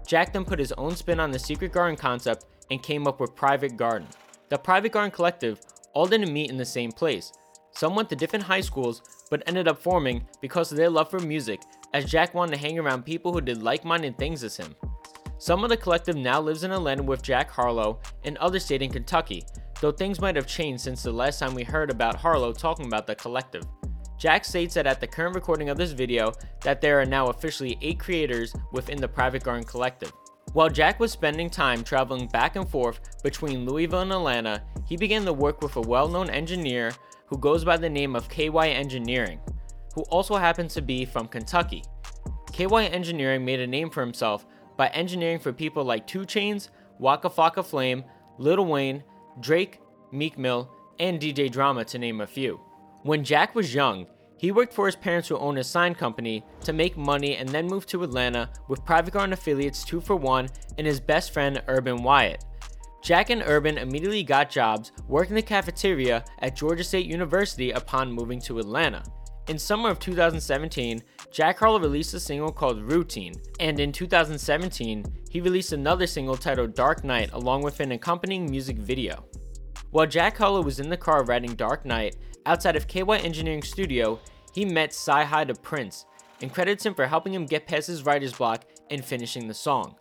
Jack 0.06 0.32
then 0.32 0.44
put 0.44 0.58
his 0.58 0.72
own 0.72 0.94
spin 0.94 1.20
on 1.20 1.30
the 1.30 1.38
secret 1.38 1.72
garden 1.72 1.96
concept 1.96 2.44
and 2.70 2.82
came 2.82 3.06
up 3.06 3.20
with 3.20 3.34
Private 3.34 3.76
Garden. 3.76 4.08
The 4.50 4.58
Private 4.58 4.92
Garden 4.92 5.10
Collective 5.10 5.60
all 5.94 6.06
didn't 6.06 6.32
meet 6.32 6.50
in 6.50 6.56
the 6.56 6.64
same 6.64 6.92
place. 6.92 7.32
Some 7.72 7.94
went 7.96 8.08
to 8.10 8.16
different 8.16 8.44
high 8.44 8.60
schools, 8.60 9.02
but 9.30 9.42
ended 9.46 9.66
up 9.66 9.82
forming 9.82 10.26
because 10.40 10.70
of 10.70 10.76
their 10.76 10.90
love 10.90 11.10
for 11.10 11.20
music, 11.20 11.60
as 11.92 12.04
Jack 12.04 12.34
wanted 12.34 12.54
to 12.54 12.60
hang 12.60 12.78
around 12.78 13.04
people 13.04 13.32
who 13.32 13.40
did 13.40 13.62
like 13.62 13.84
minded 13.84 14.18
things 14.18 14.44
as 14.44 14.56
him. 14.56 14.74
Some 15.38 15.64
of 15.64 15.70
the 15.70 15.76
collective 15.76 16.16
now 16.16 16.40
lives 16.40 16.64
in 16.64 16.70
Atlanta 16.70 17.02
with 17.02 17.22
Jack 17.22 17.50
Harlow, 17.50 18.00
and 18.24 18.38
others 18.38 18.64
stayed 18.64 18.82
in 18.82 18.90
Kentucky, 18.90 19.44
though 19.80 19.92
things 19.92 20.20
might 20.20 20.36
have 20.36 20.46
changed 20.46 20.82
since 20.82 21.02
the 21.02 21.12
last 21.12 21.38
time 21.38 21.54
we 21.54 21.64
heard 21.64 21.90
about 21.90 22.16
Harlow 22.16 22.52
talking 22.52 22.86
about 22.86 23.06
the 23.06 23.14
collective. 23.14 23.64
Jack 24.18 24.44
states 24.44 24.74
that 24.74 24.86
at 24.86 25.00
the 25.00 25.06
current 25.06 25.34
recording 25.34 25.68
of 25.68 25.76
this 25.76 25.92
video 25.92 26.32
that 26.62 26.80
there 26.80 27.00
are 27.00 27.06
now 27.06 27.28
officially 27.28 27.76
8 27.82 27.98
creators 27.98 28.54
within 28.72 29.00
the 29.00 29.08
Private 29.08 29.42
Garden 29.42 29.64
Collective. 29.64 30.12
While 30.52 30.70
Jack 30.70 31.00
was 31.00 31.10
spending 31.10 31.50
time 31.50 31.82
traveling 31.82 32.28
back 32.28 32.54
and 32.54 32.68
forth 32.68 33.00
between 33.22 33.66
Louisville 33.66 34.00
and 34.00 34.12
Atlanta, 34.12 34.62
he 34.86 34.96
began 34.96 35.24
to 35.24 35.32
work 35.32 35.62
with 35.62 35.74
a 35.76 35.80
well-known 35.80 36.30
engineer 36.30 36.92
who 37.26 37.36
goes 37.38 37.64
by 37.64 37.76
the 37.76 37.90
name 37.90 38.14
of 38.14 38.28
KY 38.28 38.68
Engineering, 38.70 39.40
who 39.94 40.02
also 40.02 40.36
happens 40.36 40.74
to 40.74 40.82
be 40.82 41.04
from 41.04 41.26
Kentucky. 41.26 41.82
KY 42.52 42.86
Engineering 42.86 43.44
made 43.44 43.58
a 43.58 43.66
name 43.66 43.90
for 43.90 44.00
himself 44.00 44.46
by 44.76 44.86
engineering 44.88 45.40
for 45.40 45.52
people 45.52 45.82
like 45.82 46.06
2 46.06 46.20
Chainz, 46.20 46.68
Waka 47.00 47.28
Flocka 47.28 47.64
Flame, 47.64 48.04
Lil 48.38 48.64
Wayne, 48.64 49.02
Drake, 49.40 49.80
Meek 50.12 50.38
Mill, 50.38 50.70
and 51.00 51.20
DJ 51.20 51.50
Drama, 51.50 51.84
to 51.86 51.98
name 51.98 52.20
a 52.20 52.26
few. 52.26 52.60
When 53.04 53.22
Jack 53.22 53.54
was 53.54 53.74
young, 53.74 54.06
he 54.38 54.50
worked 54.50 54.72
for 54.72 54.86
his 54.86 54.96
parents 54.96 55.28
who 55.28 55.36
owned 55.36 55.58
a 55.58 55.64
sign 55.64 55.94
company 55.94 56.42
to 56.62 56.72
make 56.72 56.96
money 56.96 57.36
and 57.36 57.46
then 57.46 57.66
moved 57.66 57.90
to 57.90 58.02
Atlanta 58.02 58.48
with 58.66 58.86
Private 58.86 59.12
Garden 59.12 59.34
affiliates 59.34 59.84
2 59.84 60.00
for 60.00 60.16
1 60.16 60.48
and 60.78 60.86
his 60.86 61.00
best 61.00 61.34
friend 61.34 61.62
Urban 61.68 62.02
Wyatt. 62.02 62.46
Jack 63.02 63.28
and 63.28 63.42
Urban 63.44 63.76
immediately 63.76 64.22
got 64.22 64.48
jobs 64.48 64.90
working 65.06 65.34
the 65.34 65.42
cafeteria 65.42 66.24
at 66.38 66.56
Georgia 66.56 66.82
State 66.82 67.04
University 67.04 67.72
upon 67.72 68.10
moving 68.10 68.40
to 68.40 68.58
Atlanta. 68.58 69.02
In 69.48 69.58
summer 69.58 69.90
of 69.90 69.98
2017, 69.98 71.02
Jack 71.30 71.58
Harlow 71.58 71.80
released 71.80 72.14
a 72.14 72.20
single 72.20 72.52
called 72.52 72.90
Routine, 72.90 73.34
and 73.60 73.78
in 73.80 73.92
2017, 73.92 75.04
he 75.28 75.42
released 75.42 75.74
another 75.74 76.06
single 76.06 76.38
titled 76.38 76.74
Dark 76.74 77.04
Knight 77.04 77.28
along 77.34 77.64
with 77.64 77.80
an 77.80 77.92
accompanying 77.92 78.50
music 78.50 78.78
video. 78.78 79.26
While 79.90 80.06
Jack 80.06 80.38
Harlow 80.38 80.62
was 80.62 80.80
in 80.80 80.88
the 80.88 80.96
car 80.96 81.22
writing 81.24 81.54
Dark 81.54 81.84
Knight 81.84 82.16
outside 82.46 82.76
of 82.76 82.86
KY 82.86 83.18
Engineering 83.18 83.62
Studio, 83.62 84.20
he 84.52 84.64
met 84.64 84.90
CyHi 84.90 85.46
the 85.46 85.54
Prince 85.54 86.06
and 86.40 86.52
credits 86.52 86.84
him 86.84 86.94
for 86.94 87.06
helping 87.06 87.34
him 87.34 87.46
get 87.46 87.66
past 87.66 87.86
his 87.86 88.04
writer's 88.04 88.32
block 88.32 88.64
and 88.90 89.04
finishing 89.04 89.48
the 89.48 89.54
song. 89.54 89.96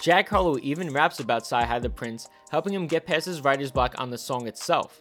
Jack 0.00 0.28
Harlow 0.28 0.58
even 0.62 0.92
raps 0.92 1.20
about 1.20 1.44
CyHi 1.44 1.80
the 1.80 1.90
Prince, 1.90 2.28
helping 2.50 2.74
him 2.74 2.86
get 2.86 3.06
past 3.06 3.26
his 3.26 3.42
writer's 3.42 3.70
block 3.70 3.94
on 3.98 4.10
the 4.10 4.18
song 4.18 4.46
itself. 4.46 5.00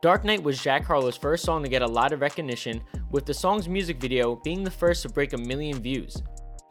Dark 0.00 0.24
Knight 0.24 0.42
was 0.42 0.60
Jack 0.60 0.84
Harlow's 0.84 1.16
first 1.16 1.44
song 1.44 1.62
to 1.62 1.68
get 1.68 1.82
a 1.82 1.86
lot 1.86 2.12
of 2.12 2.20
recognition, 2.20 2.82
with 3.10 3.26
the 3.26 3.34
song's 3.34 3.68
music 3.68 4.00
video 4.00 4.36
being 4.36 4.64
the 4.64 4.70
first 4.70 5.02
to 5.02 5.08
break 5.08 5.32
a 5.32 5.38
million 5.38 5.80
views. 5.80 6.22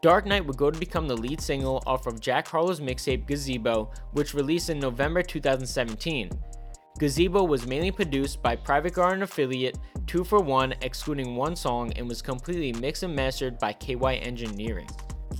Dark 0.02 0.26
Knight 0.26 0.44
would 0.44 0.56
go 0.56 0.70
to 0.70 0.78
become 0.78 1.06
the 1.06 1.16
lead 1.16 1.40
single 1.40 1.82
off 1.86 2.06
of 2.06 2.20
Jack 2.20 2.48
Harlow's 2.48 2.80
mixtape 2.80 3.26
Gazebo, 3.26 3.90
which 4.12 4.34
released 4.34 4.68
in 4.68 4.80
November 4.80 5.22
2017. 5.22 6.30
Gazebo 6.98 7.42
was 7.42 7.66
mainly 7.66 7.90
produced 7.90 8.42
by 8.42 8.54
Private 8.54 8.94
Garden 8.94 9.22
affiliate 9.22 9.78
2 10.06 10.24
for 10.24 10.40
1, 10.40 10.74
excluding 10.82 11.34
one 11.34 11.56
song, 11.56 11.92
and 11.94 12.08
was 12.08 12.22
completely 12.22 12.78
mixed 12.80 13.02
and 13.02 13.16
mastered 13.16 13.58
by 13.58 13.72
KY 13.72 14.16
Engineering. 14.16 14.88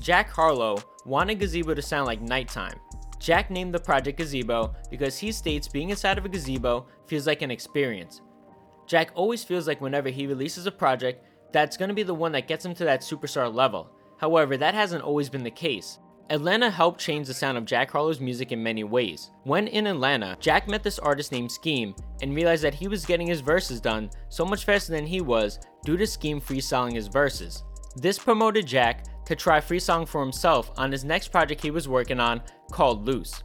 Jack 0.00 0.30
Harlow 0.30 0.78
wanted 1.04 1.38
Gazebo 1.38 1.74
to 1.74 1.82
sound 1.82 2.06
like 2.06 2.20
nighttime. 2.20 2.78
Jack 3.18 3.50
named 3.50 3.72
the 3.72 3.78
project 3.78 4.18
Gazebo 4.18 4.74
because 4.90 5.16
he 5.18 5.30
states 5.30 5.68
being 5.68 5.90
inside 5.90 6.18
of 6.18 6.24
a 6.24 6.28
gazebo 6.28 6.86
feels 7.06 7.26
like 7.26 7.42
an 7.42 7.52
experience. 7.52 8.20
Jack 8.86 9.12
always 9.14 9.44
feels 9.44 9.68
like 9.68 9.80
whenever 9.80 10.08
he 10.08 10.26
releases 10.26 10.66
a 10.66 10.72
project, 10.72 11.24
that's 11.52 11.76
going 11.76 11.88
to 11.88 11.94
be 11.94 12.02
the 12.02 12.14
one 12.14 12.32
that 12.32 12.48
gets 12.48 12.64
him 12.64 12.74
to 12.74 12.84
that 12.84 13.02
superstar 13.02 13.52
level. 13.54 13.92
However, 14.16 14.56
that 14.56 14.74
hasn't 14.74 15.04
always 15.04 15.28
been 15.28 15.44
the 15.44 15.50
case. 15.50 15.98
Atlanta 16.30 16.70
helped 16.70 17.00
change 17.00 17.26
the 17.26 17.34
sound 17.34 17.58
of 17.58 17.64
Jack 17.64 17.90
Harlow's 17.90 18.20
music 18.20 18.52
in 18.52 18.62
many 18.62 18.84
ways. 18.84 19.30
When 19.44 19.68
in 19.68 19.86
Atlanta, 19.86 20.36
Jack 20.40 20.68
met 20.68 20.82
this 20.82 20.98
artist 20.98 21.32
named 21.32 21.52
Scheme 21.52 21.94
and 22.22 22.34
realized 22.34 22.64
that 22.64 22.74
he 22.74 22.88
was 22.88 23.04
getting 23.04 23.26
his 23.26 23.40
verses 23.40 23.80
done 23.80 24.10
so 24.28 24.44
much 24.44 24.64
faster 24.64 24.92
than 24.92 25.06
he 25.06 25.20
was 25.20 25.58
due 25.84 25.96
to 25.96 26.06
Scheme 26.06 26.40
freestyling 26.40 26.94
his 26.94 27.08
verses. 27.08 27.64
This 27.96 28.18
promoted 28.18 28.66
Jack 28.66 29.04
to 29.26 29.36
try 29.36 29.60
freestyling 29.60 30.08
for 30.08 30.22
himself 30.22 30.70
on 30.76 30.90
his 30.90 31.04
next 31.04 31.28
project 31.28 31.60
he 31.60 31.70
was 31.70 31.88
working 31.88 32.20
on 32.20 32.42
called 32.70 33.06
Loose. 33.06 33.42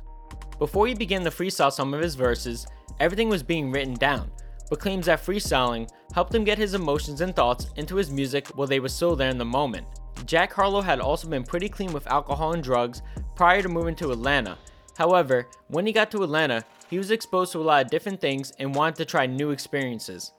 Before 0.57 0.87
he 0.87 0.93
began 0.93 1.23
to 1.23 1.29
freestyle 1.29 1.71
some 1.71 1.93
of 1.93 2.01
his 2.01 2.15
verses, 2.15 2.65
everything 2.99 3.29
was 3.29 3.43
being 3.43 3.71
written 3.71 3.95
down, 3.95 4.31
but 4.69 4.79
claims 4.79 5.07
that 5.07 5.23
freestyling 5.23 5.89
helped 6.13 6.33
him 6.33 6.43
get 6.43 6.57
his 6.57 6.73
emotions 6.73 7.21
and 7.21 7.35
thoughts 7.35 7.69
into 7.75 7.95
his 7.95 8.09
music 8.09 8.47
while 8.49 8.67
they 8.67 8.79
were 8.79 8.89
still 8.89 9.15
there 9.15 9.29
in 9.29 9.37
the 9.37 9.45
moment. 9.45 9.85
Jack 10.25 10.53
Harlow 10.53 10.81
had 10.81 10.99
also 10.99 11.27
been 11.27 11.43
pretty 11.43 11.69
clean 11.69 11.93
with 11.93 12.07
alcohol 12.07 12.53
and 12.53 12.63
drugs 12.63 13.01
prior 13.35 13.61
to 13.61 13.69
moving 13.69 13.95
to 13.95 14.11
Atlanta. 14.11 14.57
However, 14.97 15.47
when 15.67 15.85
he 15.85 15.93
got 15.93 16.11
to 16.11 16.23
Atlanta, 16.23 16.63
he 16.89 16.97
was 16.97 17.11
exposed 17.11 17.51
to 17.51 17.59
a 17.59 17.61
lot 17.61 17.85
of 17.85 17.91
different 17.91 18.19
things 18.19 18.51
and 18.59 18.73
wanted 18.73 18.95
to 18.95 19.05
try 19.05 19.25
new 19.25 19.51
experiences. 19.51 20.31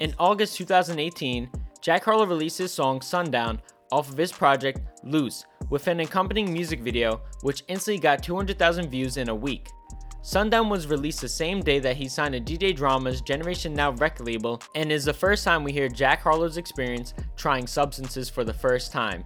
In 0.00 0.14
August 0.18 0.56
2018, 0.56 1.50
Jack 1.80 2.04
Harlow 2.04 2.26
released 2.26 2.58
his 2.58 2.72
song 2.72 3.00
Sundown 3.00 3.60
off 3.92 4.10
of 4.10 4.16
his 4.16 4.32
project 4.32 4.80
Loose 5.04 5.44
with 5.70 5.86
an 5.86 6.00
accompanying 6.00 6.52
music 6.52 6.80
video, 6.80 7.20
which 7.42 7.64
instantly 7.68 8.00
got 8.00 8.22
200,000 8.22 8.90
views 8.90 9.16
in 9.16 9.28
a 9.28 9.34
week. 9.34 9.68
Sundown 10.30 10.68
was 10.68 10.86
released 10.86 11.22
the 11.22 11.28
same 11.28 11.60
day 11.60 11.80
that 11.80 11.96
he 11.96 12.06
signed 12.06 12.34
to 12.34 12.40
DJ 12.40 12.72
Drama's 12.72 13.20
Generation 13.20 13.74
Now 13.74 13.90
record 13.90 14.28
label 14.28 14.62
and 14.76 14.92
is 14.92 15.04
the 15.04 15.12
first 15.12 15.42
time 15.42 15.64
we 15.64 15.72
hear 15.72 15.88
Jack 15.88 16.22
Harlow's 16.22 16.56
experience 16.56 17.14
trying 17.36 17.66
substances 17.66 18.30
for 18.30 18.44
the 18.44 18.54
first 18.54 18.92
time. 18.92 19.24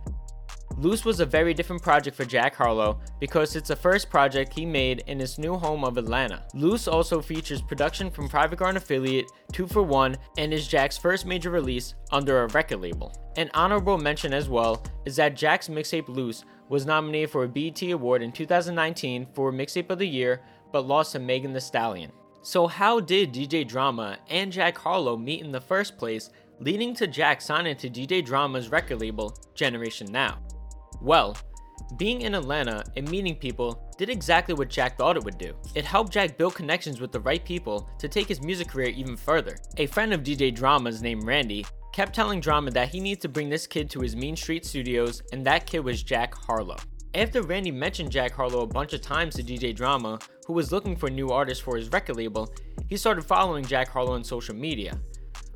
Loose 0.78 1.04
was 1.04 1.20
a 1.20 1.26
very 1.26 1.52
different 1.52 1.82
project 1.82 2.16
for 2.16 2.24
Jack 2.24 2.54
Harlow 2.54 2.98
because 3.20 3.54
it's 3.54 3.68
the 3.68 3.76
first 3.76 4.08
project 4.08 4.54
he 4.54 4.64
made 4.64 5.04
in 5.06 5.20
his 5.20 5.38
new 5.38 5.56
home 5.56 5.84
of 5.84 5.98
Atlanta. 5.98 6.42
Loose 6.54 6.88
also 6.88 7.20
features 7.20 7.60
production 7.60 8.10
from 8.10 8.26
Private 8.26 8.58
Garden 8.58 8.78
affiliate 8.78 9.30
2 9.52 9.66
for 9.66 9.82
1 9.82 10.16
and 10.38 10.54
is 10.54 10.66
Jack's 10.66 10.96
first 10.96 11.26
major 11.26 11.50
release 11.50 11.94
under 12.12 12.42
a 12.42 12.48
record 12.48 12.80
label. 12.80 13.14
An 13.36 13.50
honorable 13.52 13.98
mention 13.98 14.32
as 14.32 14.48
well 14.48 14.82
is 15.04 15.16
that 15.16 15.36
Jack's 15.36 15.68
mixtape 15.68 16.08
Loose 16.08 16.44
was 16.68 16.86
nominated 16.86 17.30
for 17.30 17.44
a 17.44 17.48
BET 17.48 17.82
Award 17.82 18.22
in 18.22 18.32
2019 18.32 19.26
for 19.34 19.52
Mixtape 19.52 19.90
of 19.90 19.98
the 19.98 20.08
Year 20.08 20.40
but 20.74 20.88
lost 20.88 21.12
to 21.12 21.20
Megan 21.20 21.52
Thee 21.52 21.60
Stallion. 21.60 22.10
So, 22.42 22.66
how 22.66 22.98
did 22.98 23.32
DJ 23.32 23.66
Drama 23.66 24.18
and 24.28 24.50
Jack 24.50 24.76
Harlow 24.76 25.16
meet 25.16 25.40
in 25.40 25.52
the 25.52 25.60
first 25.60 25.96
place, 25.96 26.30
leading 26.58 26.94
to 26.96 27.06
Jack 27.06 27.40
signing 27.40 27.76
to 27.76 27.88
DJ 27.88 28.24
Drama's 28.24 28.72
record 28.72 29.00
label, 29.00 29.38
Generation 29.54 30.08
Now? 30.10 30.40
Well, 31.00 31.36
being 31.96 32.22
in 32.22 32.34
Atlanta 32.34 32.82
and 32.96 33.08
meeting 33.08 33.36
people 33.36 33.88
did 33.96 34.10
exactly 34.10 34.52
what 34.52 34.68
Jack 34.68 34.98
thought 34.98 35.16
it 35.16 35.24
would 35.24 35.38
do. 35.38 35.54
It 35.76 35.84
helped 35.84 36.12
Jack 36.12 36.36
build 36.36 36.56
connections 36.56 37.00
with 37.00 37.12
the 37.12 37.20
right 37.20 37.44
people 37.44 37.88
to 38.00 38.08
take 38.08 38.26
his 38.26 38.42
music 38.42 38.66
career 38.66 38.88
even 38.88 39.16
further. 39.16 39.56
A 39.76 39.86
friend 39.86 40.12
of 40.12 40.24
DJ 40.24 40.52
Drama's 40.52 41.02
named 41.02 41.22
Randy 41.22 41.64
kept 41.92 42.16
telling 42.16 42.40
Drama 42.40 42.72
that 42.72 42.88
he 42.88 42.98
needs 42.98 43.20
to 43.20 43.28
bring 43.28 43.48
this 43.48 43.68
kid 43.68 43.88
to 43.90 44.00
his 44.00 44.16
Means 44.16 44.42
Street 44.42 44.66
studios, 44.66 45.22
and 45.32 45.46
that 45.46 45.66
kid 45.66 45.84
was 45.84 46.02
Jack 46.02 46.34
Harlow. 46.34 46.78
After 47.14 47.42
Randy 47.42 47.70
mentioned 47.70 48.10
Jack 48.10 48.32
Harlow 48.32 48.62
a 48.62 48.66
bunch 48.66 48.92
of 48.92 49.00
times 49.00 49.36
to 49.36 49.42
DJ 49.44 49.72
Drama, 49.72 50.18
who 50.46 50.52
was 50.52 50.72
looking 50.72 50.96
for 50.96 51.08
new 51.08 51.30
artists 51.30 51.62
for 51.62 51.76
his 51.76 51.88
record 51.92 52.16
label, 52.16 52.52
he 52.88 52.96
started 52.96 53.22
following 53.22 53.64
Jack 53.64 53.88
Harlow 53.88 54.14
on 54.14 54.24
social 54.24 54.56
media. 54.56 54.98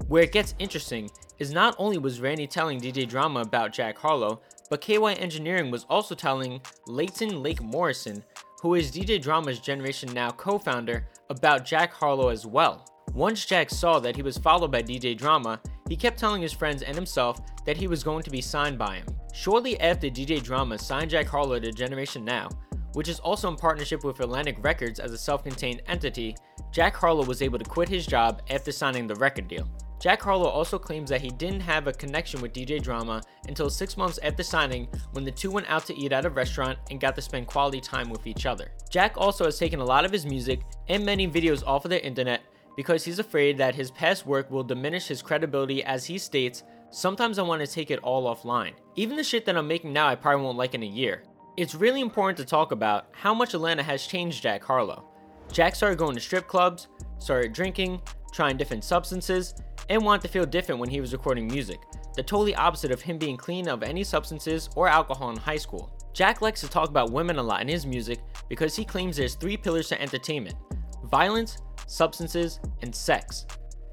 Where 0.06 0.22
it 0.22 0.30
gets 0.30 0.54
interesting 0.60 1.10
is 1.40 1.52
not 1.52 1.74
only 1.76 1.98
was 1.98 2.20
Randy 2.20 2.46
telling 2.46 2.80
DJ 2.80 3.08
Drama 3.08 3.40
about 3.40 3.72
Jack 3.72 3.98
Harlow, 3.98 4.40
but 4.70 4.80
KY 4.80 5.14
Engineering 5.14 5.72
was 5.72 5.84
also 5.90 6.14
telling 6.14 6.60
Leighton 6.86 7.42
Lake 7.42 7.60
Morrison, 7.60 8.22
who 8.62 8.76
is 8.76 8.92
DJ 8.92 9.20
Drama's 9.20 9.58
Generation 9.58 10.14
Now 10.14 10.30
co 10.30 10.58
founder, 10.60 11.08
about 11.28 11.64
Jack 11.64 11.92
Harlow 11.92 12.28
as 12.28 12.46
well. 12.46 12.86
Once 13.14 13.44
Jack 13.44 13.70
saw 13.70 13.98
that 13.98 14.14
he 14.14 14.22
was 14.22 14.38
followed 14.38 14.70
by 14.70 14.80
DJ 14.80 15.18
Drama, 15.18 15.60
he 15.88 15.96
kept 15.96 16.20
telling 16.20 16.40
his 16.40 16.52
friends 16.52 16.82
and 16.82 16.94
himself 16.94 17.40
that 17.66 17.76
he 17.76 17.88
was 17.88 18.04
going 18.04 18.22
to 18.22 18.30
be 18.30 18.40
signed 18.40 18.78
by 18.78 18.98
him. 18.98 19.17
Shortly 19.38 19.78
after 19.78 20.08
DJ 20.08 20.42
Drama 20.42 20.76
signed 20.76 21.10
Jack 21.10 21.28
Harlow 21.28 21.60
to 21.60 21.70
Generation 21.70 22.24
Now, 22.24 22.48
which 22.94 23.06
is 23.08 23.20
also 23.20 23.48
in 23.48 23.54
partnership 23.54 24.02
with 24.02 24.18
Atlantic 24.18 24.56
Records 24.64 24.98
as 24.98 25.12
a 25.12 25.16
self 25.16 25.44
contained 25.44 25.80
entity, 25.86 26.34
Jack 26.72 26.96
Harlow 26.96 27.24
was 27.24 27.40
able 27.40 27.60
to 27.60 27.64
quit 27.64 27.88
his 27.88 28.04
job 28.04 28.42
after 28.50 28.72
signing 28.72 29.06
the 29.06 29.14
record 29.14 29.46
deal. 29.46 29.70
Jack 30.00 30.20
Harlow 30.22 30.48
also 30.48 30.76
claims 30.76 31.08
that 31.10 31.20
he 31.20 31.30
didn't 31.30 31.60
have 31.60 31.86
a 31.86 31.92
connection 31.92 32.40
with 32.40 32.52
DJ 32.52 32.82
Drama 32.82 33.22
until 33.46 33.70
six 33.70 33.96
months 33.96 34.18
after 34.24 34.42
signing 34.42 34.88
when 35.12 35.24
the 35.24 35.30
two 35.30 35.52
went 35.52 35.70
out 35.70 35.86
to 35.86 35.96
eat 35.96 36.10
at 36.10 36.26
a 36.26 36.30
restaurant 36.30 36.76
and 36.90 37.00
got 37.00 37.14
to 37.14 37.22
spend 37.22 37.46
quality 37.46 37.80
time 37.80 38.10
with 38.10 38.26
each 38.26 38.44
other. 38.44 38.72
Jack 38.90 39.14
also 39.16 39.44
has 39.44 39.56
taken 39.56 39.78
a 39.78 39.84
lot 39.84 40.04
of 40.04 40.10
his 40.10 40.26
music 40.26 40.62
and 40.88 41.06
many 41.06 41.28
videos 41.28 41.62
off 41.64 41.84
of 41.84 41.90
the 41.90 42.04
internet 42.04 42.42
because 42.78 43.04
he's 43.04 43.18
afraid 43.20 43.58
that 43.58 43.74
his 43.74 43.90
past 43.90 44.26
work 44.26 44.50
will 44.50 44.62
diminish 44.62 45.06
his 45.08 45.22
credibility 45.22 45.82
as 45.82 46.04
he 46.04 46.16
states, 46.16 46.62
Sometimes 46.90 47.38
I 47.38 47.42
want 47.42 47.60
to 47.60 47.66
take 47.66 47.90
it 47.90 47.98
all 47.98 48.34
offline. 48.34 48.72
Even 48.96 49.16
the 49.16 49.24
shit 49.24 49.44
that 49.44 49.56
I'm 49.56 49.68
making 49.68 49.92
now 49.92 50.08
I 50.08 50.14
probably 50.14 50.42
won't 50.42 50.56
like 50.56 50.74
in 50.74 50.82
a 50.82 50.86
year. 50.86 51.22
It's 51.58 51.74
really 51.74 52.00
important 52.00 52.38
to 52.38 52.46
talk 52.46 52.72
about 52.72 53.08
how 53.12 53.34
much 53.34 53.52
Atlanta 53.52 53.82
has 53.82 54.06
changed 54.06 54.42
Jack 54.42 54.64
Harlow. 54.64 55.04
Jack 55.52 55.74
started 55.74 55.98
going 55.98 56.14
to 56.14 56.20
strip 56.20 56.46
clubs, 56.46 56.88
started 57.18 57.52
drinking, 57.52 58.00
trying 58.32 58.56
different 58.56 58.84
substances, 58.84 59.54
and 59.90 60.02
wanted 60.02 60.22
to 60.22 60.28
feel 60.28 60.46
different 60.46 60.80
when 60.80 60.88
he 60.88 61.00
was 61.00 61.12
recording 61.12 61.46
music, 61.46 61.80
the 62.16 62.22
totally 62.22 62.54
opposite 62.54 62.90
of 62.90 63.02
him 63.02 63.18
being 63.18 63.36
clean 63.36 63.68
of 63.68 63.82
any 63.82 64.02
substances 64.02 64.70
or 64.74 64.88
alcohol 64.88 65.30
in 65.30 65.36
high 65.36 65.56
school. 65.56 65.92
Jack 66.14 66.40
likes 66.40 66.60
to 66.62 66.68
talk 66.68 66.88
about 66.88 67.12
women 67.12 67.38
a 67.38 67.42
lot 67.42 67.60
in 67.60 67.68
his 67.68 67.86
music 67.86 68.18
because 68.48 68.74
he 68.74 68.84
claims 68.84 69.16
there's 69.16 69.34
three 69.34 69.56
pillars 69.56 69.88
to 69.88 70.00
entertainment 70.00 70.56
violence, 71.04 71.58
substances, 71.86 72.60
and 72.82 72.94
sex. 72.94 73.46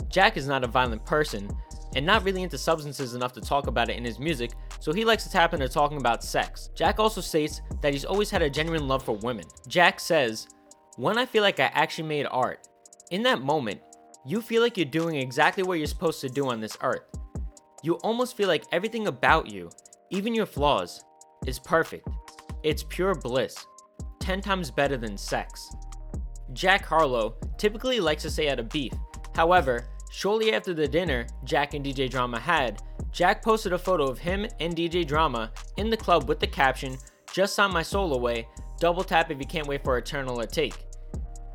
Jack 0.10 0.38
is 0.38 0.48
not 0.48 0.64
a 0.64 0.68
violent 0.68 1.06
person, 1.06 1.50
and 1.96 2.06
not 2.06 2.24
really 2.24 2.44
into 2.44 2.58
substances 2.58 3.16
enough 3.16 3.34
to 3.34 3.42
talk 3.42 3.68
about 3.68 3.90
it 3.90 3.98
in 3.98 4.06
his 4.06 4.20
music, 4.20 4.52
so 4.80 4.94
he 4.94 5.06
likes 5.06 5.24
to 5.24 5.32
tap 5.32 5.54
into 5.54 5.68
talking 5.68 5.98
about 5.98 6.24
sex. 6.24 6.70
Jack 6.76 7.00
also 7.00 7.22
states 7.22 7.62
that 7.82 7.94
he's 7.94 8.06
always 8.06 8.30
had 8.30 8.42
a 8.42 8.50
genuine 8.50 8.88
love 8.88 9.04
for 9.04 9.16
women. 9.18 9.46
Jack 9.68 10.00
says, 10.00 10.48
When 10.98 11.18
I 11.18 11.26
feel 11.26 11.42
like 11.42 11.60
I 11.60 11.72
actually 11.74 12.08
made 12.08 12.28
art, 12.30 12.68
in 13.12 13.24
that 13.24 13.42
moment, 13.42 13.82
you 14.26 14.42
feel 14.42 14.62
like 14.62 14.78
you're 14.78 14.86
doing 14.86 15.16
exactly 15.16 15.64
what 15.64 15.78
you're 15.78 15.88
supposed 15.88 16.22
to 16.22 16.30
do 16.30 16.50
on 16.50 16.60
this 16.60 16.78
earth. 16.82 17.04
You 17.82 17.96
almost 17.96 18.36
feel 18.36 18.48
like 18.48 18.66
everything 18.72 19.08
about 19.08 19.50
you, 19.50 19.70
even 20.10 20.36
your 20.36 20.46
flaws, 20.46 21.04
is 21.46 21.60
perfect. 21.60 22.08
It's 22.64 22.84
pure 22.84 23.16
bliss, 23.16 23.56
10 24.20 24.42
times 24.42 24.72
better 24.72 24.98
than 24.98 25.18
sex. 25.18 25.70
Jack 26.54 26.86
Harlow 26.86 27.36
typically 27.58 28.00
likes 28.00 28.24
to 28.24 28.32
say 28.32 28.50
out 28.50 28.60
of 28.60 28.70
beef. 28.70 28.94
However, 29.36 29.88
shortly 30.16 30.54
after 30.54 30.74
the 30.74 30.88
dinner 30.88 31.28
Jack 31.44 31.74
and 31.74 31.86
DJ 31.86 32.10
Drama 32.10 32.40
had, 32.40 32.82
Jack 33.12 33.44
posted 33.44 33.74
a 33.74 33.78
photo 33.78 34.08
of 34.08 34.18
him 34.18 34.48
and 34.62 34.76
DJ 34.76 35.06
Drama 35.06 35.52
in 35.76 35.90
the 35.90 35.98
club 35.98 36.30
with 36.30 36.40
the 36.40 36.48
caption, 36.48 36.98
Just 37.34 37.60
on 37.60 37.74
my 37.74 37.82
soul 37.82 38.14
away, 38.14 38.48
double 38.80 39.04
tap 39.04 39.30
if 39.30 39.40
you 39.40 39.46
can't 39.46 39.68
wait 39.68 39.84
for 39.84 39.98
Eternal 39.98 40.38
Atake. 40.38 40.78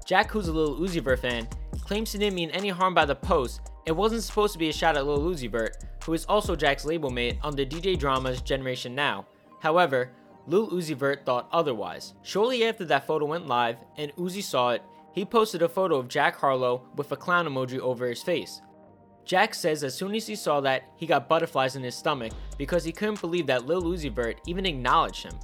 Jack, 0.06 0.30
who's 0.30 0.48
a 0.48 0.52
Lil 0.52 0.78
Uzi 0.78 1.00
Vert 1.02 1.20
fan, 1.20 1.48
claims 1.84 2.12
he 2.12 2.18
didn't 2.18 2.34
mean 2.34 2.50
any 2.50 2.68
harm 2.68 2.92
by 2.92 3.06
the 3.06 3.14
post. 3.14 3.60
It 3.86 3.92
wasn't 3.92 4.22
supposed 4.22 4.52
to 4.52 4.58
be 4.58 4.68
a 4.68 4.72
shot 4.72 4.96
at 4.96 5.06
Lil 5.06 5.20
Uzi 5.20 5.50
Vert, 5.50 5.78
who 6.04 6.12
is 6.12 6.26
also 6.26 6.54
Jack's 6.54 6.84
label 6.84 7.10
mate 7.10 7.38
on 7.42 7.56
the 7.56 7.64
DJ 7.64 7.98
Drama's 7.98 8.42
Generation 8.42 8.94
Now. 8.94 9.26
However, 9.60 10.10
Lil 10.46 10.70
Uzi 10.70 10.94
Vert 10.94 11.24
thought 11.24 11.48
otherwise. 11.52 12.14
Shortly 12.22 12.64
after 12.64 12.84
that 12.86 13.06
photo 13.06 13.24
went 13.24 13.46
live 13.46 13.76
and 13.96 14.14
Uzi 14.16 14.42
saw 14.42 14.70
it, 14.70 14.82
he 15.12 15.24
posted 15.24 15.62
a 15.62 15.68
photo 15.68 15.96
of 15.96 16.08
Jack 16.08 16.36
Harlow 16.36 16.88
with 16.96 17.10
a 17.12 17.16
clown 17.16 17.46
emoji 17.46 17.78
over 17.78 18.06
his 18.06 18.22
face. 18.22 18.62
Jack 19.24 19.54
says 19.54 19.84
as 19.84 19.94
soon 19.94 20.14
as 20.14 20.26
he 20.26 20.34
saw 20.34 20.60
that, 20.60 20.84
he 20.96 21.06
got 21.06 21.28
butterflies 21.28 21.76
in 21.76 21.82
his 21.82 21.94
stomach 21.94 22.32
because 22.58 22.84
he 22.84 22.92
couldn't 22.92 23.20
believe 23.20 23.46
that 23.46 23.66
Lil 23.66 23.82
Uzi 23.82 24.10
Vert 24.10 24.40
even 24.46 24.66
acknowledged 24.66 25.24
him. 25.24 25.38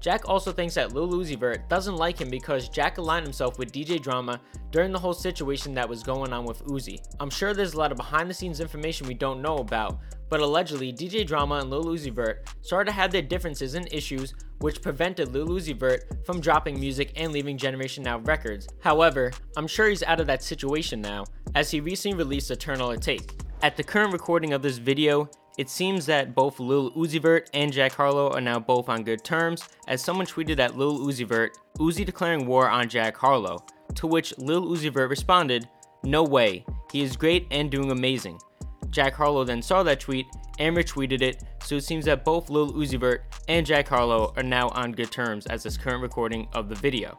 Jack 0.00 0.28
also 0.28 0.52
thinks 0.52 0.74
that 0.74 0.92
Lil 0.92 1.08
Uzi 1.08 1.38
Vert 1.38 1.68
doesn't 1.68 1.96
like 1.96 2.20
him 2.20 2.30
because 2.30 2.68
Jack 2.68 2.98
aligned 2.98 3.26
himself 3.26 3.58
with 3.58 3.72
DJ 3.72 4.00
Drama 4.00 4.40
during 4.70 4.92
the 4.92 4.98
whole 4.98 5.12
situation 5.12 5.74
that 5.74 5.88
was 5.88 6.02
going 6.02 6.32
on 6.32 6.44
with 6.44 6.64
Uzi. 6.66 7.00
I'm 7.18 7.30
sure 7.30 7.52
there's 7.52 7.74
a 7.74 7.78
lot 7.78 7.90
of 7.90 7.96
behind 7.96 8.30
the 8.30 8.34
scenes 8.34 8.60
information 8.60 9.08
we 9.08 9.14
don't 9.14 9.42
know 9.42 9.56
about, 9.56 9.98
but 10.28 10.40
allegedly 10.40 10.92
DJ 10.92 11.26
Drama 11.26 11.56
and 11.56 11.70
Lil 11.70 11.86
Uzi 11.86 12.12
Vert 12.12 12.48
started 12.62 12.90
to 12.90 12.96
have 12.96 13.10
their 13.10 13.22
differences 13.22 13.74
and 13.74 13.92
issues 13.92 14.34
which 14.60 14.82
prevented 14.82 15.32
Lil 15.32 15.48
Uzi 15.48 15.76
Vert 15.76 16.04
from 16.24 16.40
dropping 16.40 16.78
music 16.78 17.12
and 17.16 17.32
leaving 17.32 17.58
Generation 17.58 18.04
Now 18.04 18.18
Records. 18.18 18.68
However, 18.80 19.32
I'm 19.56 19.66
sure 19.66 19.88
he's 19.88 20.02
out 20.04 20.20
of 20.20 20.26
that 20.28 20.42
situation 20.42 21.00
now, 21.00 21.24
as 21.54 21.70
he 21.70 21.80
recently 21.80 22.16
released 22.18 22.50
It 22.50 22.60
Take. 23.00 23.32
At 23.62 23.76
the 23.76 23.82
current 23.82 24.12
recording 24.12 24.52
of 24.52 24.62
this 24.62 24.78
video, 24.78 25.28
it 25.58 25.68
seems 25.68 26.06
that 26.06 26.36
both 26.36 26.60
Lil 26.60 26.92
Uzi 26.92 27.20
Vert 27.20 27.50
and 27.52 27.72
Jack 27.72 27.92
Harlow 27.92 28.30
are 28.30 28.40
now 28.40 28.60
both 28.60 28.88
on 28.88 29.02
good 29.02 29.24
terms, 29.24 29.68
as 29.88 30.00
someone 30.00 30.24
tweeted 30.24 30.60
at 30.60 30.78
Lil 30.78 31.00
Uzi 31.00 31.26
Vert, 31.26 31.58
Uzi 31.78 32.06
declaring 32.06 32.46
war 32.46 32.70
on 32.70 32.88
Jack 32.88 33.16
Harlow, 33.16 33.58
to 33.96 34.06
which 34.06 34.32
Lil 34.38 34.66
Uzi 34.66 34.90
Vert 34.90 35.10
responded, 35.10 35.68
No 36.04 36.22
way, 36.22 36.64
he 36.92 37.02
is 37.02 37.16
great 37.16 37.48
and 37.50 37.72
doing 37.72 37.90
amazing. 37.90 38.38
Jack 38.90 39.14
Harlow 39.14 39.44
then 39.44 39.60
saw 39.60 39.82
that 39.82 39.98
tweet 39.98 40.26
and 40.60 40.76
retweeted 40.76 41.22
it, 41.22 41.42
so 41.64 41.74
it 41.74 41.84
seems 41.84 42.04
that 42.04 42.24
both 42.24 42.50
Lil 42.50 42.72
Uzi 42.72 42.98
Vert 42.98 43.24
and 43.48 43.66
Jack 43.66 43.88
Harlow 43.88 44.32
are 44.36 44.44
now 44.44 44.68
on 44.68 44.92
good 44.92 45.10
terms 45.10 45.44
as 45.46 45.64
this 45.64 45.76
current 45.76 46.02
recording 46.02 46.46
of 46.52 46.68
the 46.68 46.76
video. 46.76 47.16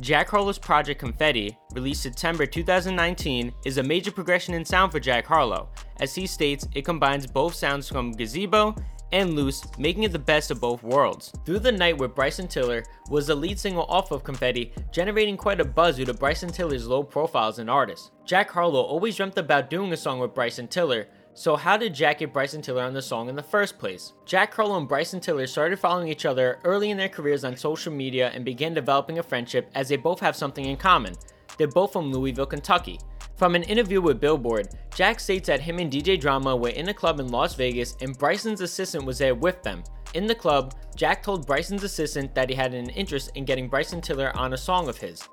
Jack 0.00 0.28
Harlow's 0.28 0.58
project 0.58 1.00
Confetti, 1.00 1.56
released 1.72 2.02
September 2.02 2.46
2019, 2.46 3.52
is 3.64 3.78
a 3.78 3.82
major 3.82 4.10
progression 4.10 4.54
in 4.54 4.64
sound 4.64 4.90
for 4.90 4.98
Jack 4.98 5.24
Harlow. 5.24 5.68
As 6.00 6.14
he 6.14 6.26
states, 6.26 6.66
it 6.74 6.84
combines 6.84 7.26
both 7.26 7.54
sounds 7.54 7.88
from 7.88 8.12
Gazebo 8.12 8.74
and 9.12 9.34
Loose, 9.34 9.62
making 9.78 10.02
it 10.02 10.10
the 10.10 10.18
best 10.18 10.50
of 10.50 10.60
both 10.60 10.82
worlds. 10.82 11.32
Through 11.46 11.60
the 11.60 11.70
Night 11.70 11.96
with 11.96 12.16
Bryson 12.16 12.48
Tiller 12.48 12.82
was 13.08 13.28
the 13.28 13.34
lead 13.36 13.60
single 13.60 13.84
off 13.84 14.10
of 14.10 14.24
Confetti, 14.24 14.72
generating 14.90 15.36
quite 15.36 15.60
a 15.60 15.64
buzz 15.64 15.96
due 15.96 16.04
to 16.04 16.12
Bryson 16.12 16.50
Tiller's 16.50 16.88
low 16.88 17.04
profile 17.04 17.48
as 17.48 17.60
an 17.60 17.68
artist. 17.68 18.10
Jack 18.24 18.50
Harlow 18.50 18.82
always 18.82 19.14
dreamt 19.14 19.38
about 19.38 19.70
doing 19.70 19.92
a 19.92 19.96
song 19.96 20.18
with 20.18 20.34
Bryson 20.34 20.66
Tiller, 20.66 21.06
so 21.36 21.56
how 21.56 21.76
did 21.76 21.92
Jack 21.92 22.18
get 22.18 22.32
Bryson 22.32 22.62
Tiller 22.62 22.84
on 22.84 22.94
the 22.94 23.02
song 23.02 23.28
in 23.28 23.34
the 23.34 23.42
first 23.42 23.76
place? 23.76 24.12
Jack 24.24 24.54
Harlow 24.54 24.78
and 24.78 24.88
Bryson 24.88 25.18
Tiller 25.18 25.48
started 25.48 25.80
following 25.80 26.06
each 26.06 26.24
other 26.24 26.60
early 26.62 26.90
in 26.90 26.96
their 26.96 27.08
careers 27.08 27.44
on 27.44 27.56
social 27.56 27.92
media 27.92 28.30
and 28.32 28.44
began 28.44 28.72
developing 28.72 29.18
a 29.18 29.22
friendship 29.22 29.68
as 29.74 29.88
they 29.88 29.96
both 29.96 30.20
have 30.20 30.36
something 30.36 30.64
in 30.64 30.76
common. 30.76 31.12
They're 31.58 31.66
both 31.66 31.92
from 31.92 32.12
Louisville, 32.12 32.46
Kentucky. 32.46 33.00
From 33.36 33.56
an 33.56 33.64
interview 33.64 34.00
with 34.00 34.20
Billboard, 34.20 34.68
Jack 34.94 35.18
states 35.18 35.48
that 35.48 35.60
him 35.60 35.80
and 35.80 35.90
DJ 35.92 36.20
Drama 36.20 36.54
were 36.54 36.68
in 36.68 36.88
a 36.88 36.94
club 36.94 37.18
in 37.18 37.26
Las 37.26 37.56
Vegas 37.56 37.96
and 38.00 38.16
Bryson's 38.16 38.60
assistant 38.60 39.04
was 39.04 39.18
there 39.18 39.34
with 39.34 39.60
them. 39.64 39.82
In 40.14 40.28
the 40.28 40.36
club, 40.36 40.74
Jack 40.94 41.24
told 41.24 41.48
Bryson's 41.48 41.82
assistant 41.82 42.32
that 42.36 42.48
he 42.48 42.54
had 42.54 42.74
an 42.74 42.90
interest 42.90 43.32
in 43.34 43.44
getting 43.44 43.68
Bryson 43.68 44.00
Tiller 44.00 44.30
on 44.36 44.52
a 44.52 44.56
song 44.56 44.88
of 44.88 44.98
his. 44.98 45.28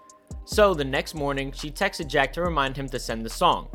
So 0.45 0.73
the 0.73 0.83
next 0.83 1.13
morning, 1.13 1.51
she 1.51 1.69
texted 1.69 2.07
Jack 2.07 2.33
to 2.33 2.41
remind 2.41 2.75
him 2.75 2.89
to 2.89 2.97
send 2.97 3.23
the 3.23 3.29
song. 3.29 3.69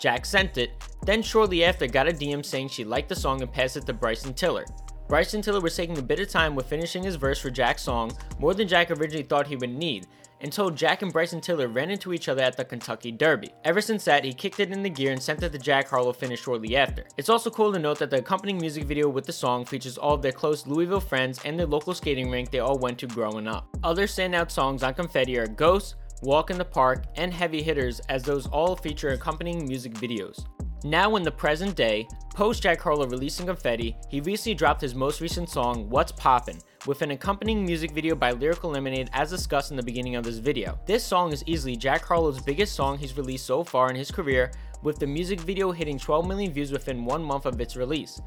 Jack 0.00 0.24
sent 0.24 0.56
it, 0.56 0.70
then 1.04 1.22
shortly 1.22 1.62
after 1.62 1.86
got 1.86 2.08
a 2.08 2.12
DM 2.12 2.44
saying 2.44 2.68
she 2.68 2.84
liked 2.84 3.10
the 3.10 3.14
song 3.14 3.42
and 3.42 3.52
passed 3.52 3.76
it 3.76 3.84
to 3.86 3.92
Bryson 3.92 4.32
Tiller. 4.32 4.64
Bryson 5.08 5.42
Tiller 5.42 5.60
was 5.60 5.76
taking 5.76 5.98
a 5.98 6.02
bit 6.02 6.20
of 6.20 6.28
time 6.28 6.54
with 6.54 6.68
finishing 6.68 7.02
his 7.02 7.16
verse 7.16 7.38
for 7.38 7.50
Jack's 7.50 7.82
song, 7.82 8.10
more 8.38 8.54
than 8.54 8.66
Jack 8.66 8.90
originally 8.90 9.24
thought 9.24 9.46
he 9.46 9.56
would 9.56 9.76
need, 9.76 10.06
until 10.40 10.70
Jack 10.70 11.02
and 11.02 11.12
Bryson 11.12 11.40
Tiller 11.40 11.68
ran 11.68 11.90
into 11.90 12.12
each 12.14 12.28
other 12.28 12.42
at 12.42 12.56
the 12.56 12.64
Kentucky 12.64 13.12
Derby. 13.12 13.50
Ever 13.64 13.80
since 13.80 14.04
that, 14.04 14.24
he 14.24 14.32
kicked 14.32 14.60
it 14.60 14.72
in 14.72 14.82
the 14.82 14.88
gear 14.88 15.12
and 15.12 15.22
sent 15.22 15.42
it 15.42 15.52
to 15.52 15.58
Jack 15.58 15.88
Harlow 15.88 16.12
finished 16.12 16.44
shortly 16.44 16.76
after. 16.76 17.04
It's 17.18 17.28
also 17.28 17.50
cool 17.50 17.72
to 17.72 17.78
note 17.78 17.98
that 17.98 18.10
the 18.10 18.18
accompanying 18.18 18.58
music 18.58 18.84
video 18.84 19.08
with 19.08 19.26
the 19.26 19.32
song 19.32 19.66
features 19.66 19.98
all 19.98 20.14
of 20.14 20.22
their 20.22 20.32
close 20.32 20.66
Louisville 20.66 21.00
friends 21.00 21.40
and 21.44 21.58
their 21.58 21.66
local 21.66 21.92
skating 21.92 22.30
rink 22.30 22.50
they 22.50 22.60
all 22.60 22.78
went 22.78 22.98
to 23.00 23.06
growing 23.06 23.46
up. 23.46 23.68
Other 23.84 24.06
standout 24.06 24.50
songs 24.50 24.82
on 24.82 24.94
Confetti 24.94 25.36
are 25.38 25.46
Ghost, 25.46 25.96
Walk 26.22 26.50
in 26.50 26.58
the 26.58 26.64
Park, 26.64 27.04
and 27.16 27.32
Heavy 27.32 27.62
Hitters, 27.62 27.98
as 28.10 28.22
those 28.22 28.46
all 28.48 28.76
feature 28.76 29.10
accompanying 29.10 29.66
music 29.66 29.94
videos. 29.94 30.44
Now, 30.84 31.16
in 31.16 31.22
the 31.22 31.30
present 31.30 31.74
day, 31.74 32.06
post 32.34 32.62
Jack 32.62 32.78
Harlow 32.80 33.06
releasing 33.06 33.46
Confetti, 33.46 33.96
he 34.10 34.20
recently 34.20 34.54
dropped 34.54 34.82
his 34.82 34.94
most 34.94 35.22
recent 35.22 35.48
song, 35.48 35.88
What's 35.88 36.12
Poppin', 36.12 36.58
with 36.86 37.00
an 37.00 37.12
accompanying 37.12 37.64
music 37.64 37.92
video 37.92 38.14
by 38.14 38.32
Lyrical 38.32 38.70
Lemonade 38.70 39.08
as 39.14 39.30
discussed 39.30 39.70
in 39.70 39.78
the 39.78 39.82
beginning 39.82 40.16
of 40.16 40.24
this 40.24 40.36
video. 40.38 40.78
This 40.86 41.02
song 41.02 41.32
is 41.32 41.44
easily 41.46 41.74
Jack 41.74 42.04
Harlow's 42.04 42.40
biggest 42.40 42.74
song 42.74 42.98
he's 42.98 43.16
released 43.16 43.46
so 43.46 43.64
far 43.64 43.88
in 43.88 43.96
his 43.96 44.10
career, 44.10 44.50
with 44.82 44.98
the 44.98 45.06
music 45.06 45.40
video 45.40 45.72
hitting 45.72 45.98
12 45.98 46.26
million 46.26 46.52
views 46.52 46.70
within 46.70 47.06
one 47.06 47.22
month 47.22 47.46
of 47.46 47.60
its 47.60 47.76
release. 47.76 48.20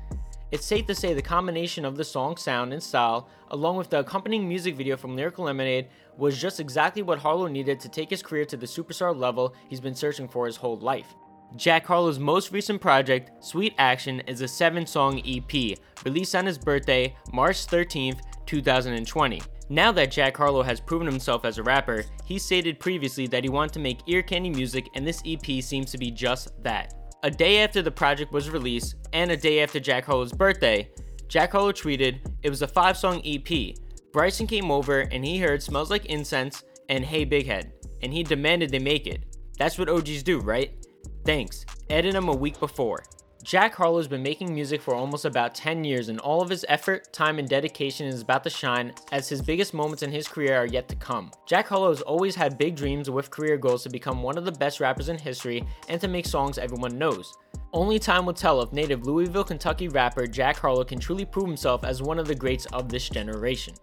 It's 0.53 0.67
safe 0.67 0.85
to 0.85 0.93
say 0.93 1.15
the 1.15 1.21
combination 1.23 1.83
of 1.83 1.97
the 1.97 2.03
song 2.03 2.37
sound 2.37 2.73
and 2.73 2.83
style, 2.83 3.27
along 3.49 3.77
with 3.77 3.89
the 3.89 4.01
accompanying 4.01 4.47
music 4.47 4.75
video 4.75 4.95
from 4.95 5.15
Lyrical 5.15 5.45
Lemonade, 5.45 5.87
was 6.15 6.39
just 6.39 6.59
exactly 6.59 7.01
what 7.01 7.17
Harlow 7.17 7.47
needed 7.47 7.79
to 7.79 7.89
take 7.89 8.11
his 8.11 8.21
career 8.21 8.45
to 8.45 8.55
the 8.55 8.67
superstar 8.67 9.17
level 9.17 9.55
he's 9.67 9.79
been 9.79 9.95
searching 9.95 10.27
for 10.27 10.45
his 10.45 10.55
whole 10.55 10.77
life. 10.77 11.15
Jack 11.55 11.87
Harlow's 11.87 12.19
most 12.19 12.51
recent 12.51 12.79
project, 12.79 13.43
Sweet 13.43 13.73
Action, 13.79 14.19
is 14.27 14.41
a 14.41 14.47
seven 14.47 14.85
song 14.85 15.23
EP, 15.25 15.75
released 16.05 16.35
on 16.35 16.45
his 16.45 16.59
birthday, 16.59 17.15
March 17.33 17.65
13th, 17.65 18.19
2020. 18.45 19.41
Now 19.69 19.91
that 19.91 20.11
Jack 20.11 20.37
Harlow 20.37 20.61
has 20.61 20.79
proven 20.79 21.07
himself 21.07 21.45
as 21.45 21.57
a 21.57 21.63
rapper, 21.63 22.05
he 22.25 22.37
stated 22.37 22.79
previously 22.79 23.25
that 23.25 23.43
he 23.43 23.49
wanted 23.49 23.73
to 23.73 23.79
make 23.79 24.07
ear 24.07 24.21
candy 24.21 24.51
music, 24.51 24.87
and 24.93 25.07
this 25.07 25.23
EP 25.25 25.63
seems 25.63 25.89
to 25.89 25.97
be 25.97 26.11
just 26.11 26.51
that. 26.61 26.93
A 27.25 27.31
day 27.31 27.63
after 27.63 27.81
the 27.81 27.89
project 27.89 28.33
was 28.33 28.49
released, 28.49 28.95
and 29.13 29.31
a 29.31 29.37
day 29.37 29.63
after 29.63 29.79
Jack 29.79 30.03
Harlow's 30.03 30.33
birthday, 30.33 30.89
Jack 31.29 31.53
Harlow 31.53 31.71
tweeted, 31.71 32.19
It 32.43 32.49
was 32.49 32.61
a 32.61 32.67
five 32.67 32.97
song 32.97 33.21
EP. 33.23 33.77
Bryson 34.11 34.45
came 34.45 34.69
over 34.69 34.99
and 34.99 35.23
he 35.23 35.37
heard 35.37 35.63
Smells 35.63 35.89
Like 35.89 36.07
Incense 36.07 36.65
and 36.89 37.05
Hey 37.05 37.23
Big 37.23 37.45
Head, 37.45 37.71
and 38.01 38.11
he 38.11 38.23
demanded 38.23 38.71
they 38.71 38.79
make 38.79 39.07
it. 39.07 39.37
That's 39.57 39.79
what 39.79 39.87
OGs 39.87 40.21
do, 40.23 40.41
right? 40.41 40.85
Thanks. 41.25 41.65
Added 41.89 42.13
him 42.13 42.27
a 42.27 42.35
week 42.35 42.59
before. 42.59 43.05
Jack 43.43 43.75
Harlow's 43.75 44.07
been 44.07 44.23
making 44.23 44.53
music 44.53 44.81
for 44.81 44.95
almost 44.95 45.25
about 45.25 45.53
10 45.53 45.83
years, 45.83 46.07
and 46.07 46.17
all 46.21 46.41
of 46.41 46.49
his 46.49 46.65
effort, 46.69 47.11
time, 47.11 47.39
and 47.39 47.49
dedication 47.49 48.07
is 48.07 48.21
about 48.21 48.41
to 48.45 48.49
shine 48.49 48.93
as 49.11 49.27
his 49.27 49.41
biggest 49.41 49.73
moments 49.73 50.01
in 50.01 50.09
his 50.09 50.29
career 50.29 50.55
are 50.55 50.65
yet 50.65 50.87
to 50.87 50.95
come. 50.95 51.29
Jack 51.45 51.67
Harlow 51.67 51.89
has 51.89 52.01
always 52.01 52.35
had 52.35 52.57
big 52.57 52.73
dreams 52.73 53.09
with 53.09 53.29
career 53.29 53.57
goals 53.57 53.83
to 53.83 53.89
become 53.89 54.23
one 54.23 54.37
of 54.37 54.45
the 54.45 54.51
best 54.53 54.79
rappers 54.79 55.09
in 55.09 55.17
history 55.17 55.61
and 55.89 55.99
to 55.99 56.07
make 56.07 56.25
songs 56.25 56.57
everyone 56.57 56.97
knows. 56.97 57.33
Only 57.73 57.99
time 57.99 58.25
will 58.25 58.33
tell 58.33 58.61
if 58.61 58.71
native 58.71 59.05
Louisville, 59.05 59.43
Kentucky 59.43 59.89
rapper 59.89 60.25
Jack 60.25 60.55
Harlow 60.55 60.85
can 60.85 60.99
truly 60.99 61.25
prove 61.25 61.47
himself 61.47 61.83
as 61.83 62.01
one 62.01 62.19
of 62.19 62.27
the 62.27 62.35
greats 62.35 62.65
of 62.67 62.87
this 62.87 63.09
generation. 63.09 63.73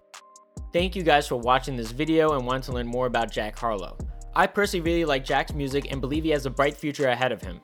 Thank 0.72 0.96
you 0.96 1.02
guys 1.02 1.28
for 1.28 1.36
watching 1.36 1.76
this 1.76 1.90
video 1.90 2.32
and 2.32 2.46
want 2.46 2.64
to 2.64 2.72
learn 2.72 2.86
more 2.86 3.06
about 3.06 3.30
Jack 3.30 3.58
Harlow. 3.58 3.98
I 4.34 4.46
personally 4.46 4.84
really 4.84 5.04
like 5.04 5.22
Jack's 5.22 5.52
music 5.52 5.92
and 5.92 6.00
believe 6.00 6.24
he 6.24 6.30
has 6.30 6.46
a 6.46 6.50
bright 6.50 6.78
future 6.78 7.08
ahead 7.08 7.30
of 7.30 7.42
him. 7.42 7.60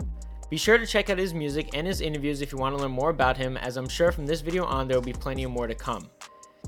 Be 0.49 0.57
sure 0.57 0.79
to 0.79 0.87
check 0.87 1.11
out 1.11 1.19
his 1.19 1.35
music 1.35 1.71
and 1.75 1.89
his 1.89 2.01
interviews 2.01 2.41
if 2.41 2.53
you 2.53 2.59
want 2.59 2.77
to 2.77 2.81
learn 2.81 2.93
more 2.93 3.11
about 3.11 3.37
him, 3.37 3.57
as 3.57 3.77
I'm 3.77 3.89
sure 3.89 4.13
from 4.13 4.27
this 4.27 4.43
video 4.43 4.65
on 4.65 4.87
there 4.87 4.97
will 4.97 5.05
be 5.05 5.13
plenty 5.13 5.45
more 5.45 5.67
to 5.67 5.75
come. 5.75 6.09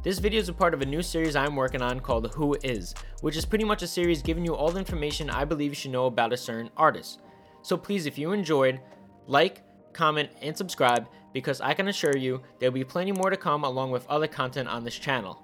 This 0.03 0.19
video 0.19 0.41
is 0.41 0.49
a 0.49 0.53
part 0.53 0.75
of 0.75 0.83
a 0.83 0.87
new 0.87 1.01
series 1.01 1.37
I'm 1.37 1.55
working 1.55 1.81
on 1.81 2.01
called 2.01 2.35
Who 2.35 2.57
Is, 2.65 2.93
which 3.21 3.37
is 3.37 3.45
pretty 3.45 3.65
much 3.65 3.85
a 3.85 3.87
series 3.87 4.21
giving 4.21 4.45
you 4.45 4.57
all 4.57 4.73
the 4.73 4.81
information 4.81 5.31
I 5.31 5.45
believe 5.45 5.71
you 5.71 5.77
should 5.77 5.93
know 5.93 6.07
about 6.07 6.33
a 6.33 6.37
certain 6.37 6.71
artist. 6.77 7.21
So 7.63 7.77
please, 7.77 8.07
if 8.07 8.19
you 8.19 8.33
enjoyed, 8.33 8.81
like, 9.29 9.63
comment, 9.93 10.31
and 10.43 10.57
subscribe 10.57 11.07
because 11.33 11.61
I 11.61 11.73
can 11.73 11.87
assure 11.87 12.17
you 12.17 12.43
there 12.59 12.73
will 12.73 12.81
be 12.81 12.85
plenty 12.85 13.13
more 13.13 13.31
to 13.31 13.37
come 13.37 13.63
along 13.63 13.93
with 13.93 14.09
other 14.09 14.27
content 14.27 14.69
on 14.69 14.83
this 14.83 14.99
channel. 14.99 15.41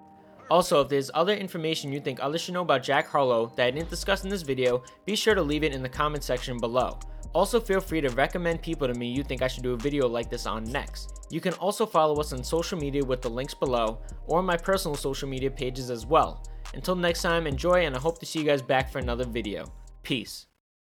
Also, 0.51 0.81
if 0.81 0.88
there's 0.88 1.11
other 1.14 1.35
information 1.35 1.92
you 1.92 2.01
think 2.01 2.18
others 2.20 2.40
should 2.40 2.55
know 2.55 2.62
about 2.62 2.83
Jack 2.83 3.07
Harlow 3.07 3.53
that 3.55 3.66
I 3.66 3.70
didn't 3.70 3.90
discuss 3.90 4.25
in 4.25 4.31
this 4.31 4.42
video, 4.42 4.83
be 5.05 5.14
sure 5.14 5.37
to 5.37 5.42
leave 5.42 5.62
it 5.62 5.73
in 5.73 5.85
the 5.85 5.88
comment 5.88 6.25
section 6.25 6.59
below. 6.59 6.99
Also 7.32 7.60
feel 7.60 7.80
free 7.80 8.00
to 8.00 8.08
recommend 8.10 8.62
people 8.62 8.87
to 8.87 8.94
me 8.94 9.08
you 9.08 9.22
think 9.22 9.42
I 9.42 9.48
should 9.48 9.62
do 9.62 9.72
a 9.72 9.76
video 9.76 10.08
like 10.08 10.30
this 10.30 10.46
on 10.46 10.64
next. 10.64 11.26
You 11.30 11.40
can 11.40 11.54
also 11.54 11.87
follow 11.87 12.20
us 12.20 12.32
on 12.32 12.44
social 12.44 12.78
media 12.78 13.04
with 13.04 13.22
the 13.22 13.30
links 13.30 13.54
below, 13.54 13.98
or 14.26 14.42
my 14.42 14.56
personal 14.56 14.96
social 14.96 15.28
media 15.28 15.50
pages 15.50 15.90
as 15.90 16.06
well. 16.06 16.42
Until 16.74 16.94
next 16.94 17.22
time, 17.22 17.46
enjoy 17.46 17.87
and 17.87 17.96
I 17.96 17.98
hope 17.98 18.18
to 18.20 18.26
see 18.26 18.40
you 18.40 18.44
guys 18.44 18.62
back 18.62 18.90
for 18.90 18.98
another 18.98 19.24
video. 19.24 19.64
Peace. 20.02 20.46